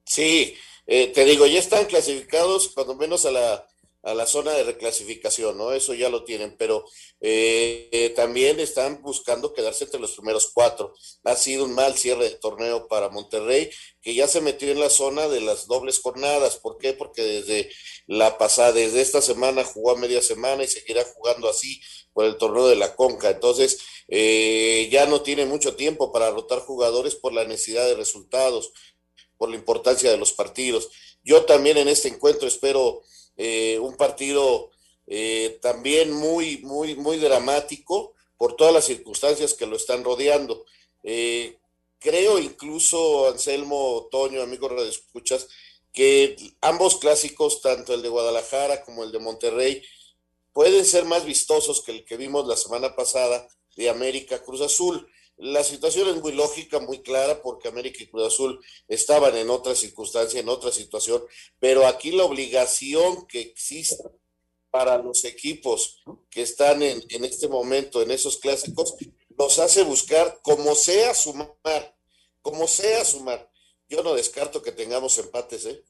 [0.05, 0.55] Sí,
[0.87, 3.67] eh, te digo, ya están clasificados cuando menos a la,
[4.03, 5.73] a la zona de reclasificación, ¿no?
[5.73, 6.85] Eso ya lo tienen, pero
[7.21, 10.93] eh, eh, también están buscando quedarse entre los primeros cuatro.
[11.23, 13.69] Ha sido un mal cierre de torneo para Monterrey,
[14.01, 16.57] que ya se metió en la zona de las dobles jornadas.
[16.57, 16.93] ¿Por qué?
[16.93, 17.71] Porque desde
[18.05, 21.81] la pasada, desde esta semana jugó a media semana y seguirá jugando así
[22.13, 23.31] por el torneo de la Conca.
[23.31, 28.71] Entonces, ya no tiene mucho tiempo para rotar jugadores por la necesidad de resultados
[29.37, 30.89] por la importancia de los partidos.
[31.23, 33.03] Yo también en este encuentro espero
[33.37, 34.71] eh, un partido
[35.07, 40.65] eh, también muy, muy, muy dramático por todas las circunstancias que lo están rodeando.
[41.03, 41.57] Eh,
[41.99, 45.47] creo incluso, Anselmo, Toño, amigos de escuchas,
[45.93, 49.81] que ambos clásicos, tanto el de Guadalajara como el de Monterrey,
[50.51, 55.07] pueden ser más vistosos que el que vimos la semana pasada de América Cruz Azul.
[55.37, 59.75] La situación es muy lógica, muy clara, porque América y Cruz Azul estaban en otra
[59.75, 61.23] circunstancia, en otra situación,
[61.59, 64.03] pero aquí la obligación que existe
[64.71, 68.95] para los equipos que están en, este momento en esos clásicos,
[69.37, 71.95] nos hace buscar como sea sumar,
[72.41, 73.49] como sea sumar.
[73.87, 75.83] Yo no descarto que tengamos empates, ¿eh?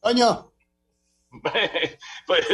[0.00, 0.52] Toño.
[2.26, 2.46] pues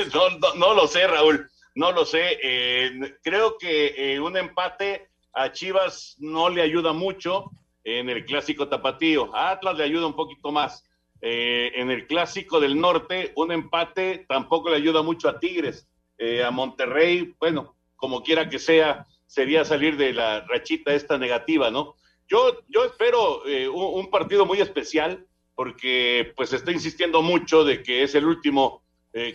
[0.57, 2.39] no, lo sé, Raúl, no lo sé.
[2.43, 7.51] Eh, creo que eh, un empate a Chivas no le ayuda mucho
[7.85, 10.85] en el clásico tapatío, a Atlas le ayuda un poquito más.
[11.21, 15.89] Eh, en el clásico del norte, un empate tampoco le ayuda mucho a Tigres.
[16.19, 21.71] Eh, a Monterrey, bueno, como quiera que sea, sería salir de la rachita esta negativa,
[21.71, 21.97] ¿no?
[22.29, 28.03] Yo, yo espero eh, un, partido muy especial porque pues está insistiendo mucho de que
[28.03, 28.83] es el último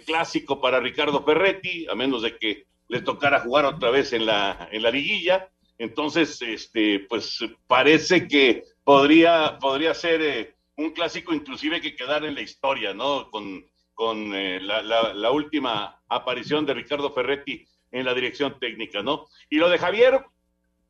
[0.07, 4.67] clásico para Ricardo Ferretti, a menos de que le tocara jugar otra vez en la,
[4.71, 5.51] en la liguilla.
[5.77, 12.35] Entonces, este, pues parece que podría, podría ser eh, un clásico inclusive que quedar en
[12.35, 13.29] la historia, ¿no?
[13.29, 19.27] Con, con eh, la, la, última aparición de Ricardo Ferretti en la dirección técnica, ¿no?
[19.49, 20.23] Y lo de Javier,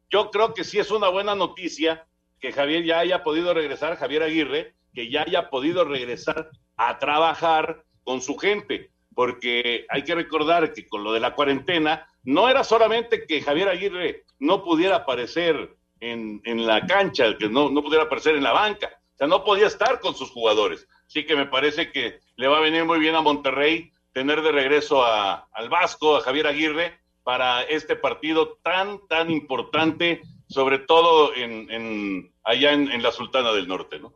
[0.10, 2.06] yo creo que sí es una buena noticia
[2.40, 7.84] que Javier ya haya podido regresar, Javier Aguirre, que ya haya podido regresar a trabajar
[8.04, 12.64] con su gente, porque hay que recordar que con lo de la cuarentena, no era
[12.64, 18.36] solamente que Javier Aguirre no pudiera aparecer en, la cancha, que no, no pudiera aparecer
[18.36, 20.88] en la banca, o sea, no podía estar con sus jugadores.
[21.08, 24.52] Así que me parece que le va a venir muy bien a Monterrey tener de
[24.52, 31.36] regreso a, al Vasco, a Javier Aguirre, para este partido tan, tan importante, sobre todo
[31.36, 34.14] en, allá en, en, la Sultana del Norte, ¿no?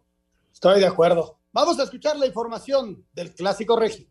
[0.52, 1.40] Estoy de acuerdo.
[1.52, 4.08] Vamos a escuchar la información del Clásico Regio.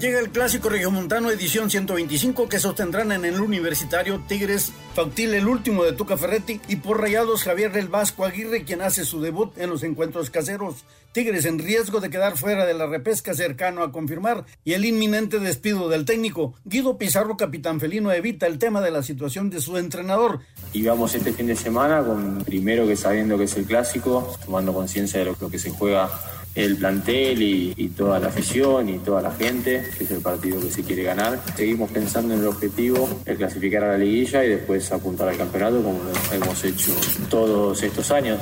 [0.00, 5.84] Llega el clásico regiomontano edición 125 que sostendrán en el Universitario Tigres Fautil, el último
[5.84, 9.70] de Tuca Ferretti, y por Rayados Javier del Vasco Aguirre, quien hace su debut en
[9.70, 10.84] los encuentros caseros.
[11.12, 15.38] Tigres en riesgo de quedar fuera de la repesca cercano a confirmar y el inminente
[15.38, 16.54] despido del técnico.
[16.64, 20.40] Guido Pizarro, capitán felino, evita el tema de la situación de su entrenador.
[20.72, 24.74] Y vamos este fin de semana con primero que sabiendo que es el clásico, tomando
[24.74, 26.10] conciencia de lo que se juega
[26.54, 30.70] el plantel y, toda la afición y toda la gente, que es el partido que
[30.70, 31.40] se quiere ganar.
[31.56, 35.82] Seguimos pensando en el objetivo, de clasificar a la liguilla y después apuntar al campeonato
[35.82, 36.92] como lo hemos hecho
[37.28, 38.38] todos estos años.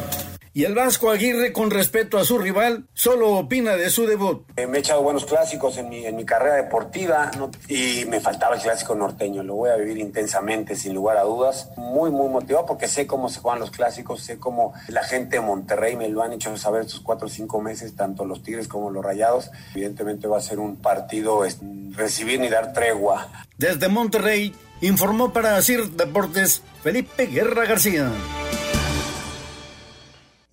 [0.55, 4.45] Y el Vasco Aguirre, con respeto a su rival, solo opina de su debut.
[4.57, 7.31] Eh, me he echado buenos clásicos en mi, en mi carrera deportiva
[7.69, 9.43] y me faltaba el clásico norteño.
[9.43, 11.71] Lo voy a vivir intensamente, sin lugar a dudas.
[11.79, 15.43] Muy, muy motivado porque sé cómo se juegan los clásicos, sé cómo la gente de
[15.43, 18.91] Monterrey me lo han hecho saber estos cuatro o cinco meses, tanto los Tigres como
[18.91, 19.51] los Rayados.
[19.75, 21.45] Evidentemente va a ser un partido
[21.93, 23.29] recibir ni dar tregua.
[23.57, 28.11] Desde Monterrey, informó para CIR Deportes Felipe Guerra García.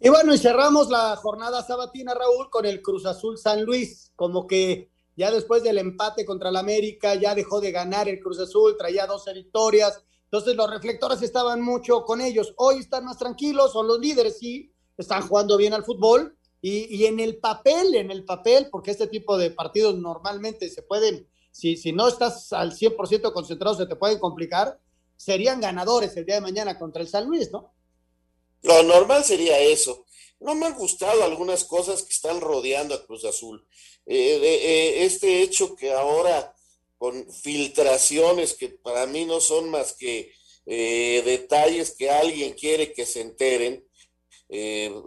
[0.02, 4.48] Y bueno, y cerramos la jornada sabatina, Raúl, con el Cruz Azul San Luis, como
[4.48, 8.78] que ya después del empate contra el América, ya dejó de ganar el Cruz Azul,
[8.78, 12.54] traía 12 victorias, entonces los reflectores estaban mucho con ellos.
[12.56, 17.06] Hoy están más tranquilos, son los líderes, sí, están jugando bien al fútbol, y, y
[17.06, 21.76] en el papel, en el papel, porque este tipo de partidos normalmente se pueden, si,
[21.76, 24.80] si no estás al 100% concentrado, se te pueden complicar,
[25.18, 27.74] serían ganadores el día de mañana contra el San Luis, ¿no?
[28.64, 30.06] Lo normal sería eso.
[30.40, 33.66] No me han gustado algunas cosas que están rodeando a Cruz Azul.
[34.06, 36.56] Eh, eh, este hecho que ahora
[36.98, 40.34] con filtraciones que para mí no son más que
[40.66, 43.86] eh, detalles que alguien quiere que se enteren.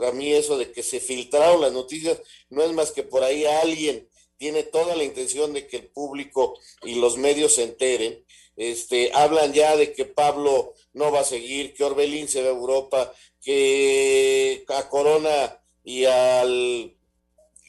[0.03, 3.45] a mí eso de que se filtraron las noticias no es más que por ahí
[3.45, 8.25] alguien tiene toda la intención de que el público y los medios se enteren.
[8.57, 12.53] Este, hablan ya de que Pablo no va a seguir, que Orbelín se va a
[12.53, 16.95] Europa, que a Corona y al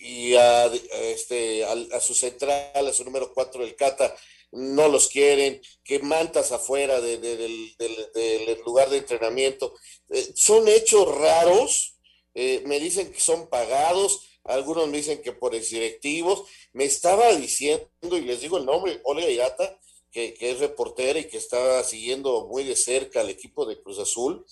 [0.04, 4.14] y a, este, a, su central, a su número 4 del Cata,
[4.52, 7.74] no los quieren, que mantas afuera del,
[8.66, 9.74] lugar de entrenamiento.
[10.10, 11.96] Eh, son hechos raros,
[12.36, 16.44] eh, me dicen que son pagados, algunos me dicen que por directivos.
[16.74, 19.80] Me estaba diciendo, y les digo el nombre, Olga Irata,
[20.12, 24.00] que, que es reportera y que está siguiendo muy de cerca al equipo de Cruz
[24.00, 24.46] Azul,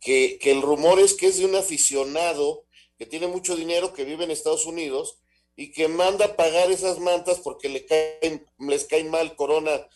[0.00, 2.64] que, el rumor es que es de un aficionado
[2.98, 5.18] que tiene mucho dinero, que vive en Estados Unidos
[5.56, 9.86] y que manda a pagar esas mantas porque le caen, les cae mal Corona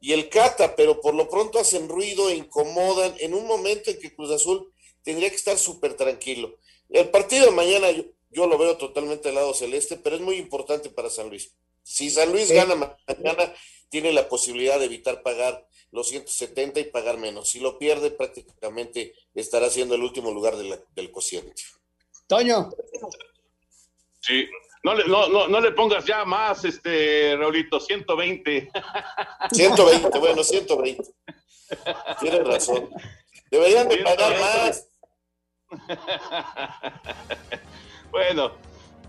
[0.00, 3.98] y el Cata, pero por lo pronto hacen ruido e incomodan en un momento en
[3.98, 4.70] que Cruz Azul
[5.02, 6.58] tendría que estar súper tranquilo.
[6.90, 7.88] El partido de mañana
[8.30, 11.54] yo, lo veo totalmente al lado celeste, pero es muy importante para San Luis.
[11.82, 13.54] Si San Luis gana mañana,
[13.88, 17.48] tiene la posibilidad de evitar pagar los 170 y pagar menos.
[17.48, 21.62] Si lo pierde, prácticamente estará siendo el último lugar del cociente.
[22.26, 22.68] Toño.
[24.18, 24.48] Sí,
[24.82, 28.72] no le, no, no, le pongas ya más, este, Raulito, 120.
[29.52, 31.04] 120, bueno, 120.
[32.18, 32.90] Tienes razón.
[33.52, 34.88] Deberían de pagar más.
[38.10, 38.50] bueno,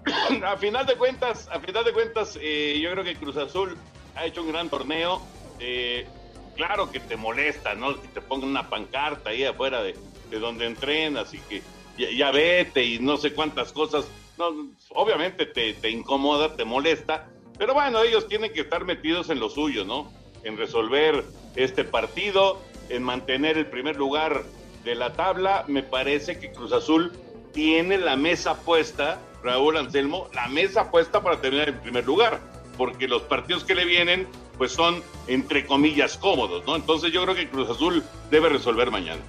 [0.45, 3.75] a final de cuentas, a final de cuentas, eh, yo creo que Cruz Azul
[4.13, 5.19] ha hecho un gran torneo.
[5.59, 6.07] Eh,
[6.55, 7.99] claro que te molesta, ¿no?
[8.01, 9.95] Que te pongan una pancarta ahí afuera de,
[10.31, 11.61] donde entrenas y que
[11.97, 14.05] ya, vete y no sé cuántas cosas.
[14.37, 14.49] No,
[14.89, 19.49] obviamente te, te, incomoda, te molesta, pero bueno, ellos tienen que estar metidos en lo
[19.49, 20.11] suyo, ¿no?
[20.43, 21.23] En resolver
[21.55, 24.43] este partido, en mantener el primer lugar
[24.83, 25.63] de la tabla.
[25.67, 27.13] Me parece que Cruz Azul
[27.53, 32.41] tiene la mesa puesta, Raúl Anselmo, la mesa puesta para terminar en primer lugar,
[32.77, 34.27] porque los partidos que le vienen
[34.57, 36.75] pues son, entre comillas, cómodos, ¿no?
[36.75, 39.21] Entonces yo creo que Cruz Azul debe resolver mañana.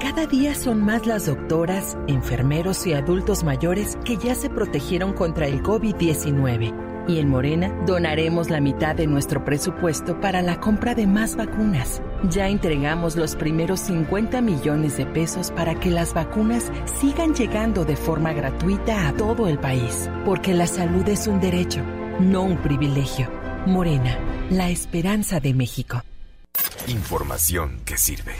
[0.00, 5.48] Cada día son más las doctoras, enfermeros y adultos mayores que ya se protegieron contra
[5.48, 6.95] el COVID-19.
[7.08, 12.02] Y en Morena donaremos la mitad de nuestro presupuesto para la compra de más vacunas.
[12.30, 17.96] Ya entregamos los primeros 50 millones de pesos para que las vacunas sigan llegando de
[17.96, 20.10] forma gratuita a todo el país.
[20.24, 21.82] Porque la salud es un derecho,
[22.18, 23.30] no un privilegio.
[23.66, 24.18] Morena,
[24.50, 26.02] la esperanza de México.
[26.88, 28.36] Información que sirve.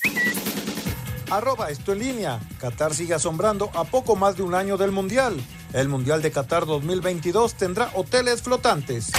[1.31, 2.41] Arroba esto en línea.
[2.59, 5.41] Qatar sigue asombrando a poco más de un año del Mundial.
[5.73, 9.13] El Mundial de Qatar 2022 tendrá hoteles flotantes.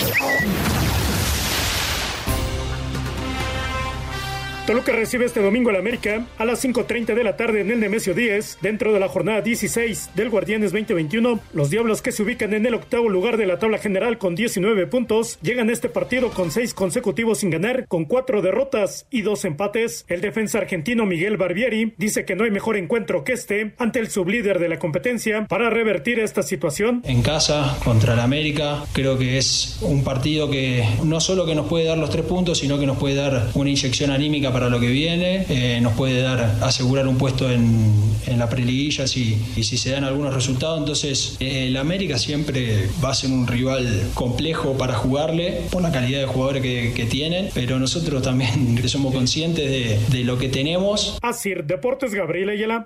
[4.72, 8.14] Toluca recibe este domingo al América a las 5.30 de la tarde en el Nemesio
[8.14, 11.42] 10, dentro de la jornada 16 del Guardianes 2021.
[11.52, 14.88] Los Diablos que se ubican en el octavo lugar de la tabla general con 19
[14.88, 19.44] puntos, llegan a este partido con seis consecutivos sin ganar, con cuatro derrotas y dos
[19.44, 20.06] empates.
[20.08, 24.10] El defensa argentino Miguel Barbieri dice que no hay mejor encuentro que este ante el
[24.10, 27.02] sublíder de la competencia para revertir esta situación.
[27.04, 31.68] En casa, contra el América, creo que es un partido que no solo que nos
[31.68, 34.80] puede dar los tres puntos, sino que nos puede dar una inyección anímica para lo
[34.80, 37.92] que viene, eh, nos puede dar, asegurar un puesto en,
[38.28, 40.80] en la preliguilla si, si se dan algunos resultados.
[40.80, 45.92] Entonces, eh, el América siempre va a ser un rival complejo para jugarle por la
[45.92, 50.50] calidad de jugadores que, que tienen, pero nosotros también somos conscientes de, de lo que
[50.50, 51.18] tenemos.
[51.22, 52.86] Así, Deportes Gabriel Ayala.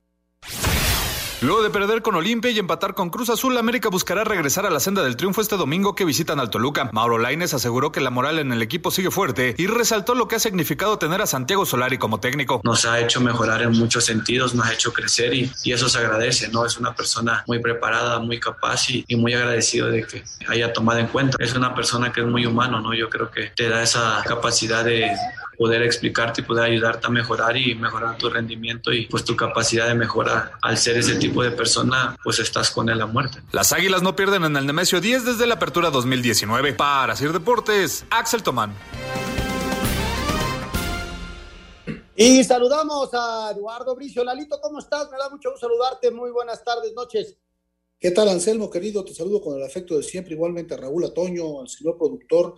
[1.46, 4.80] Luego de perder con Olimpia y empatar con Cruz Azul, América buscará regresar a la
[4.80, 6.89] senda del triunfo este domingo que visitan al Toluca.
[6.91, 10.38] Mauro Laines aseguró que la moral en el equipo sigue fuerte y resaltó lo que
[10.38, 12.62] ha significado tener a Santiago Solari como técnico.
[12.64, 16.48] Nos ha hecho mejorar en muchos sentidos, nos ha hecho crecer y, eso se agradece,
[16.48, 16.66] ¿no?
[16.66, 20.98] Es una persona muy preparada, muy capaz y, y, muy agradecido de que haya tomado
[20.98, 21.38] en cuenta.
[21.39, 22.96] Es una persona que es muy humano, ¿no?
[22.96, 25.12] Yo creo que te da esa capacidad de
[25.58, 29.88] poder explicarte y poder ayudarte a mejorar y mejorar tu rendimiento y pues tu capacidad
[29.88, 33.41] de mejora al ser ese tipo de persona pues estás con él a muerte.
[33.51, 36.74] Las Águilas no pierden en el Nemesio 10 desde la apertura 2019.
[36.74, 38.74] Para Sir Deportes, Axel Tomán.
[42.18, 44.24] Y saludamos a Eduardo Bricio.
[44.24, 45.12] Lalito, ¿cómo estás?
[45.12, 46.12] Me da mucho gusto saludarte.
[46.12, 47.38] Muy buenas tardes, noches.
[47.99, 49.03] ¿Qué tal, Anselmo, querido?
[49.03, 50.34] Te saludo con el afecto de siempre.
[50.34, 52.56] Igualmente a Raúl Atoño, al señor productor.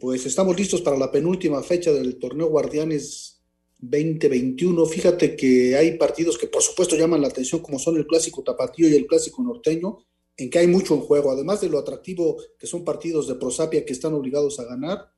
[0.00, 3.42] Pues estamos listos para la penúltima fecha del torneo Guardianes
[3.80, 4.86] 2021.
[4.86, 8.88] Fíjate que hay partidos que por supuesto llaman la atención, como son el clásico tapatío
[8.88, 9.98] y el clásico norteño,
[10.36, 11.30] en que hay mucho en juego.
[11.30, 15.10] Además de lo atractivo que son partidos de prosapia que están obligados a ganar,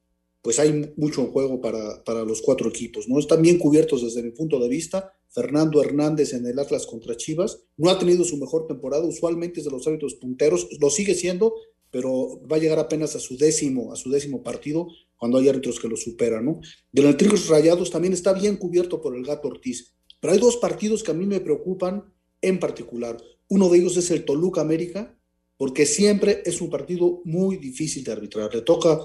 [0.43, 3.09] pues hay mucho en juego para, para los cuatro equipos.
[3.09, 3.19] ¿no?
[3.19, 5.15] Están bien cubiertos desde mi punto de vista.
[5.29, 9.67] Fernando Hernández en el Atlas contra Chivas no ha tenido su mejor temporada, usualmente es
[9.67, 11.55] de los árbitros punteros, lo sigue siendo,
[11.95, 15.79] pero va a llegar apenas a su décimo, a su décimo partido cuando hay árbitros
[15.79, 16.61] que lo superan, ¿no?
[16.91, 20.57] Del el Tigres Rayados también está bien cubierto por el Gato Ortiz, pero hay dos
[20.57, 23.17] partidos que a mí me preocupan en particular.
[23.47, 25.17] Uno de ellos es el Toluca América,
[25.57, 28.53] porque siempre es un partido muy difícil de arbitrar.
[28.53, 28.99] Le toca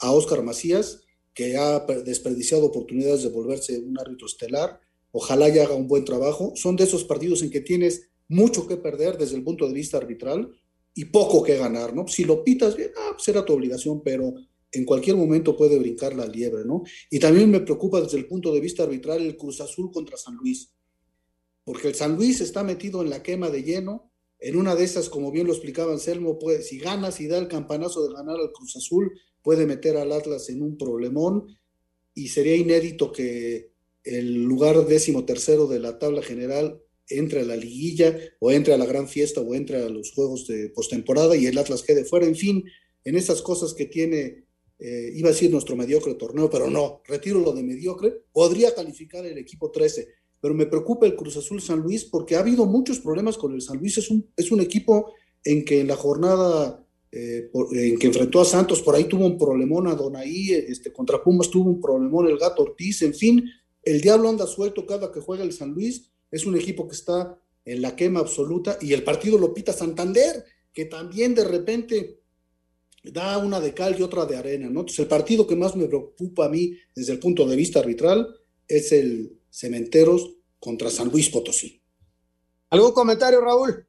[0.00, 1.00] a Óscar Macías,
[1.32, 4.80] que ha desperdiciado oportunidades de volverse un árbitro estelar.
[5.12, 6.52] Ojalá ya haga un buen trabajo.
[6.56, 9.96] Son de esos partidos en que tienes mucho que perder desde el punto de vista
[9.96, 10.50] arbitral
[10.94, 12.06] y poco que ganar, ¿no?
[12.06, 14.34] Si lo pitas bien, ah, pues tu obligación, pero
[14.70, 16.82] en cualquier momento puede brincar la liebre, ¿no?
[17.10, 20.36] Y también me preocupa desde el punto de vista arbitral el Cruz Azul contra San
[20.36, 20.72] Luis,
[21.64, 24.10] porque el San Luis está metido en la quema de lleno.
[24.38, 27.48] En una de esas, como bien lo explicaba Anselmo, puede, si gana, si da el
[27.48, 31.56] campanazo de ganar al Cruz Azul, puede meter al Atlas en un problemón
[32.14, 33.70] y sería inédito que
[34.04, 38.78] el lugar décimo tercero de la tabla general entre a la liguilla o entre a
[38.78, 42.26] la gran fiesta o entre a los juegos de postemporada y el Atlas quede fuera.
[42.26, 42.64] En fin,
[43.04, 44.44] en esas cosas que tiene
[44.78, 49.24] eh, iba a decir nuestro mediocre torneo, pero no, retiro lo de mediocre, podría calificar
[49.24, 50.08] el equipo 13,
[50.40, 53.62] pero me preocupa el Cruz Azul San Luis porque ha habido muchos problemas con el
[53.62, 55.12] San Luis, es un, es un equipo
[55.44, 59.38] en que en la jornada eh, en que enfrentó a Santos, por ahí tuvo un
[59.38, 63.44] problemón a Donaí, este, contra Pumas tuvo un problemón el Gato Ortiz, en fin,
[63.84, 67.38] el diablo anda suelto cada que juega el San Luis, es un equipo que está
[67.64, 72.20] en la quema absoluta y el partido lo pita Santander, que también de repente
[73.04, 74.80] da una de cal y otra de arena, ¿no?
[74.80, 78.36] Entonces el partido que más me preocupa a mí desde el punto de vista arbitral
[78.66, 81.80] es el Cementeros contra San Luis Potosí.
[82.70, 83.86] ¿Algún comentario, Raúl?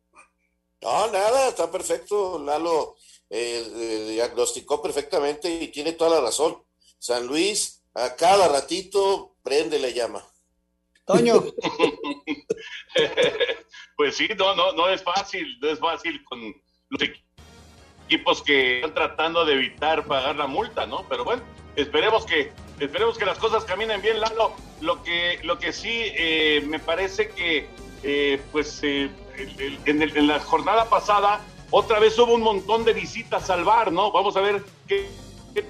[0.83, 2.95] No, nada, está perfecto, Lalo
[3.27, 6.57] eh, eh, diagnosticó perfectamente y tiene toda la razón.
[6.99, 10.23] San Luis, a cada ratito, prende la llama.
[11.05, 11.35] Toño.
[13.97, 16.39] pues sí, no, no, no es fácil, no es fácil con
[16.89, 17.01] los
[18.07, 21.05] equipos que están tratando de evitar pagar la multa, ¿no?
[21.07, 21.43] Pero bueno,
[21.75, 24.53] esperemos que, esperemos que las cosas caminen bien, Lalo.
[24.81, 27.67] Lo que, lo que sí eh, me parece que,
[28.03, 29.09] eh, pues, eh,
[29.85, 34.11] en, en la jornada pasada, otra vez hubo un montón de visitas al bar, ¿no?
[34.11, 35.07] Vamos a ver qué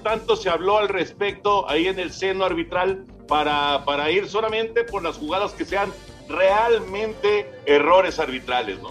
[0.02, 5.02] tanto se habló al respecto ahí en el seno arbitral para, para ir solamente por
[5.02, 5.92] las jugadas que sean
[6.28, 8.90] realmente errores arbitrales, ¿no?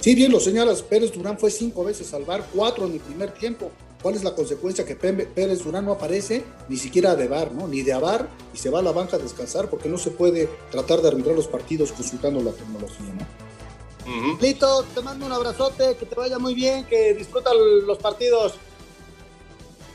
[0.00, 3.32] Sí, bien lo señalas, Pérez Durán fue cinco veces al bar, cuatro en el primer
[3.32, 3.70] tiempo.
[4.00, 4.84] ¿Cuál es la consecuencia?
[4.84, 7.66] Que Pérez Durán no aparece ni siquiera de bar, ¿no?
[7.66, 10.48] Ni de bar y se va a la banca a descansar porque no se puede
[10.70, 14.38] tratar de arbitrar los partidos consultando la tecnología, ¿no?
[14.40, 17.54] Lito, te mando un abrazote, que te vaya muy bien, que disfrutan
[17.86, 18.54] los partidos.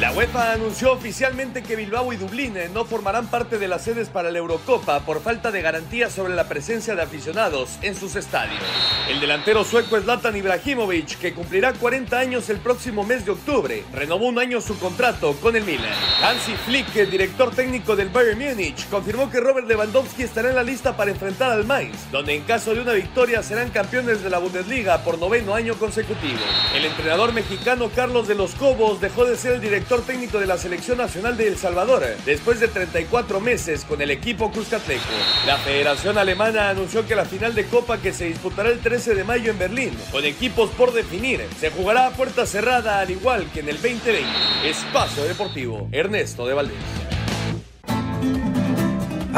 [0.01, 4.09] La UEFA anunció oficialmente que Bilbao y Dublín eh, no formarán parte de las sedes
[4.09, 8.63] para la Eurocopa por falta de garantías sobre la presencia de aficionados en sus estadios.
[9.09, 14.27] El delantero sueco Zlatan Ibrahimovic, que cumplirá 40 años el próximo mes de octubre, renovó
[14.27, 15.91] un año su contrato con el Milan.
[16.23, 20.97] Hansi Flick, director técnico del Bayern Múnich, confirmó que Robert Lewandowski estará en la lista
[20.97, 25.03] para enfrentar al Mainz, donde en caso de una victoria serán campeones de la Bundesliga
[25.03, 26.39] por noveno año consecutivo.
[26.73, 30.59] El entrenador mexicano Carlos de los Cobos dejó de ser el director técnico de la
[30.59, 35.03] Selección Nacional de El Salvador, después de 34 meses con el equipo Cuscatleco.
[35.47, 39.25] La Federación Alemana anunció que la final de Copa que se disputará el 13 de
[39.25, 43.61] mayo en Berlín, con equipos por definir, se jugará a puerta cerrada al igual que
[43.61, 44.25] en el 2020.
[44.65, 47.08] Espacio Deportivo, Ernesto de Valdés.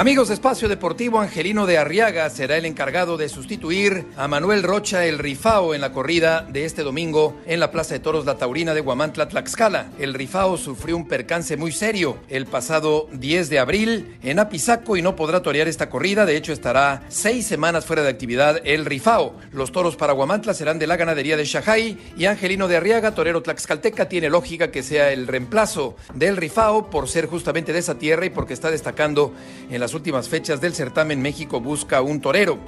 [0.01, 5.05] Amigos de Espacio Deportivo, Angelino de Arriaga será el encargado de sustituir a Manuel Rocha
[5.05, 8.72] el Rifao en la corrida de este domingo en la Plaza de Toros La Taurina
[8.72, 9.90] de Guamantla, Tlaxcala.
[9.98, 15.03] El Rifao sufrió un percance muy serio el pasado 10 de abril en Apizaco y
[15.03, 16.24] no podrá torear esta corrida.
[16.24, 19.34] De hecho, estará seis semanas fuera de actividad el Rifao.
[19.53, 23.42] Los toros para Guamantla serán de la ganadería de Shajay y Angelino de Arriaga, torero
[23.42, 28.24] tlaxcalteca, tiene lógica que sea el reemplazo del Rifao por ser justamente de esa tierra
[28.24, 29.34] y porque está destacando
[29.70, 32.59] en las últimas fechas del certamen México busca un torero.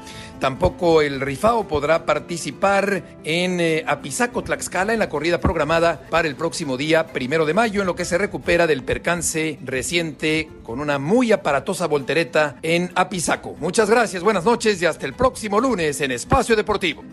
[0.40, 6.34] Tampoco el Rifao podrá participar en eh, Apizaco, Tlaxcala, en la corrida programada para el
[6.34, 10.98] próximo día primero de mayo, en lo que se recupera del percance reciente con una
[10.98, 13.54] muy aparatosa voltereta en Apizaco.
[13.60, 17.04] Muchas gracias, buenas noches y hasta el próximo lunes en Espacio Deportivo.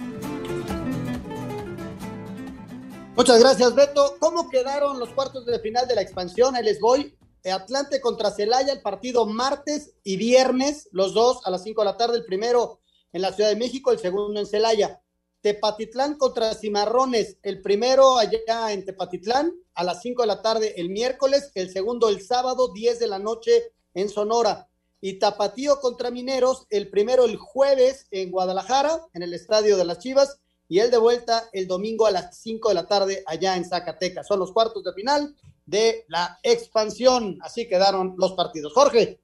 [3.16, 4.16] Muchas gracias, Beto.
[4.20, 6.56] ¿Cómo quedaron los cuartos de final de la expansión?
[6.56, 7.14] Ahí les voy.
[7.46, 11.98] Atlante contra Celaya, el partido martes y viernes, los dos a las 5 de la
[11.98, 12.80] tarde, el primero
[13.14, 15.02] en la Ciudad de México, el segundo en Celaya.
[15.42, 20.90] Tepatitlán contra Cimarrones, el primero allá en Tepatitlán a las 5 de la tarde el
[20.90, 24.68] miércoles, el segundo el sábado, 10 de la noche en Sonora.
[25.02, 30.00] Y Tapatío contra Mineros, el primero el jueves en Guadalajara, en el Estadio de las
[30.00, 33.66] Chivas, y el de vuelta el domingo a las 5 de la tarde allá en
[33.66, 34.28] Zacatecas.
[34.28, 35.36] Son los cuartos de final
[35.70, 37.38] de la expansión.
[37.42, 38.74] Así quedaron los partidos.
[38.74, 39.20] Jorge.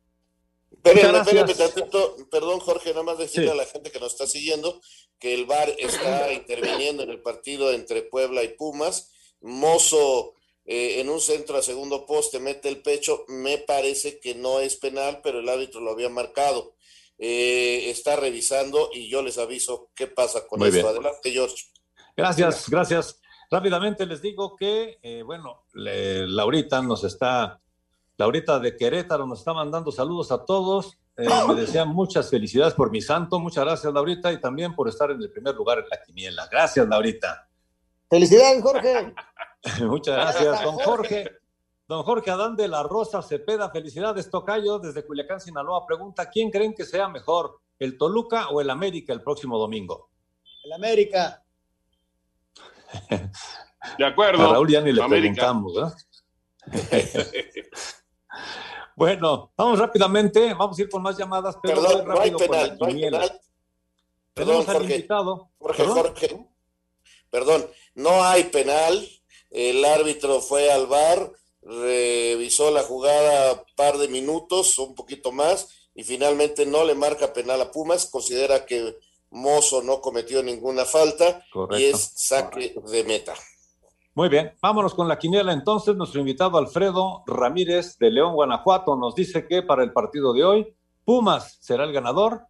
[0.84, 4.82] perdón, Jorge, nada más decirle a la gente que nos está siguiendo
[5.20, 9.12] que el VAR está interviniendo en el partido entre Puebla y Pumas.
[9.42, 10.34] Mozo
[10.66, 13.26] eh, en un centro a segundo poste mete el pecho.
[13.28, 16.76] Me parece que no es penal, pero el árbitro lo había marcado.
[17.18, 20.88] Eh, está revisando y yo les aviso qué pasa con esto.
[20.88, 21.66] Adelante, George.
[22.18, 23.20] Gracias, gracias.
[23.50, 27.60] Rápidamente les digo que, eh, bueno, Laurita nos está,
[28.18, 30.98] Laurita de Querétaro nos está mandando saludos a todos.
[31.18, 33.40] Eh, me desean muchas felicidades por mi santo.
[33.40, 36.48] Muchas gracias, Laurita, y también por estar en el primer lugar en la quiniela.
[36.52, 37.48] Gracias, Laurita.
[38.10, 39.14] Felicidades, Jorge.
[39.86, 41.32] muchas gracias, don Jorge.
[41.88, 45.86] Don Jorge Adán de la Rosa Cepeda, felicidades, Tocayo, desde Culiacán, Sinaloa.
[45.86, 50.10] Pregunta, ¿quién creen que sea mejor, el Toluca o el América el próximo domingo?
[50.64, 51.45] El América.
[53.98, 54.50] De acuerdo.
[54.50, 55.74] A Raúl ya ni le preguntamos,
[58.96, 62.86] bueno, vamos rápidamente, vamos a ir con más llamadas, pero Perdón, no hay penal, no
[62.88, 63.42] hay penal.
[64.34, 65.08] Perdón, Jorge,
[65.60, 66.48] Jorge, Jorge,
[67.30, 69.08] perdón, no hay penal.
[69.50, 71.32] El árbitro fue al bar,
[71.62, 77.62] revisó la jugada par de minutos, un poquito más, y finalmente no le marca penal
[77.62, 78.08] a Pumas.
[78.08, 78.98] Considera que
[79.36, 81.44] Mozo no cometió ninguna falta
[81.78, 83.34] y es saque de meta.
[84.14, 85.94] Muy bien, vámonos con la quiniela entonces.
[85.96, 90.76] Nuestro invitado Alfredo Ramírez de León, Guanajuato, nos dice que para el partido de hoy,
[91.04, 92.44] Pumas será el ganador,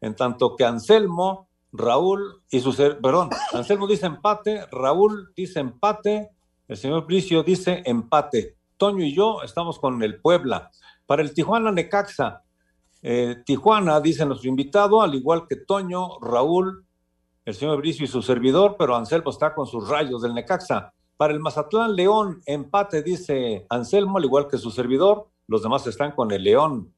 [0.00, 2.74] en tanto que Anselmo, Raúl y su...
[2.74, 6.30] Perdón, Anselmo dice empate, Raúl dice empate,
[6.68, 8.56] el señor Bricio dice empate.
[8.78, 10.70] Toño y yo estamos con el Puebla.
[11.04, 12.44] Para el Tijuana Necaxa,
[13.02, 16.84] eh, Tijuana, dice nuestro invitado, al igual que Toño, Raúl,
[17.44, 20.92] el señor Bricio y su servidor, pero Anselmo está con sus rayos del Necaxa.
[21.16, 26.12] Para el Mazatlán León, empate, dice Anselmo, al igual que su servidor, los demás están
[26.12, 26.92] con el León.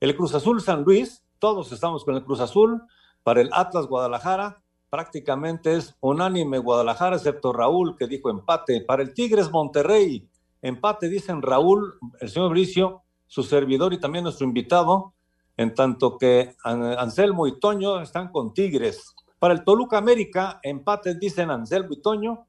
[0.00, 2.82] El Cruz Azul San Luis, todos estamos con el Cruz Azul.
[3.22, 8.80] Para el Atlas Guadalajara, prácticamente es unánime Guadalajara, excepto Raúl, que dijo empate.
[8.80, 10.28] Para el Tigres Monterrey,
[10.62, 15.14] empate, dicen Raúl, el señor Bricio, su servidor y también nuestro invitado
[15.58, 19.14] en tanto que Anselmo y Toño están con Tigres.
[19.40, 22.46] Para el Toluca América, empates dicen Anselmo y Toño.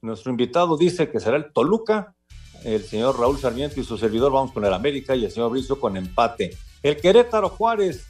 [0.00, 2.14] Nuestro invitado dice que será el Toluca.
[2.64, 5.78] El señor Raúl Sarmiento y su servidor vamos con el América y el señor Brizo
[5.78, 6.56] con empate.
[6.82, 8.06] El Querétaro Juárez,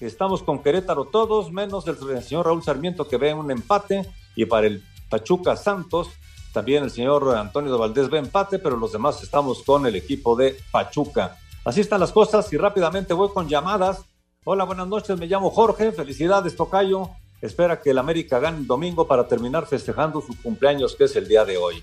[0.00, 4.10] estamos con Querétaro todos, menos el, señor Raúl Sarmiento que ve un empate.
[4.34, 6.08] Y para el Pachuca Santos,
[6.54, 10.56] también el señor Antonio Valdés ve empate, pero los demás estamos con el equipo de
[10.70, 11.36] Pachuca.
[11.64, 14.00] Así están las cosas y rápidamente voy con llamadas.
[14.44, 17.10] Hola, buenas noches, me llamo Jorge, felicidades Tocayo.
[17.40, 21.28] Espera que el América gane el domingo para terminar festejando su cumpleaños que es el
[21.28, 21.82] día de hoy.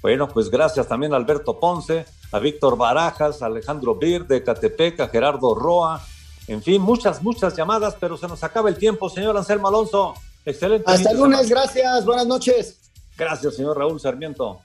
[0.00, 5.00] Bueno, pues gracias también a Alberto Ponce, a Víctor Barajas, a Alejandro Bir de Catepec,
[5.00, 6.00] a Gerardo Roa.
[6.46, 10.14] En fin, muchas, muchas llamadas, pero se nos acaba el tiempo, señor Anselmo Alonso.
[10.44, 10.88] Excelente.
[10.88, 12.78] Hasta el lunes, gracias, buenas noches.
[13.18, 14.60] Gracias, señor Raúl Sarmiento.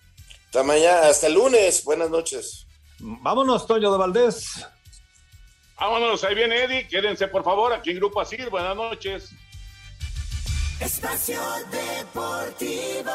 [0.46, 1.84] Hasta mañana, hasta el lunes.
[1.84, 2.68] Buenas noches.
[3.02, 4.66] Vámonos, Toño de Valdés.
[5.80, 6.88] Vámonos, ahí viene Eddie.
[6.88, 8.50] Quédense, por favor, aquí en Grupo Asir.
[8.50, 9.32] Buenas noches.
[10.80, 11.42] Espacio
[11.72, 13.12] Deportivo.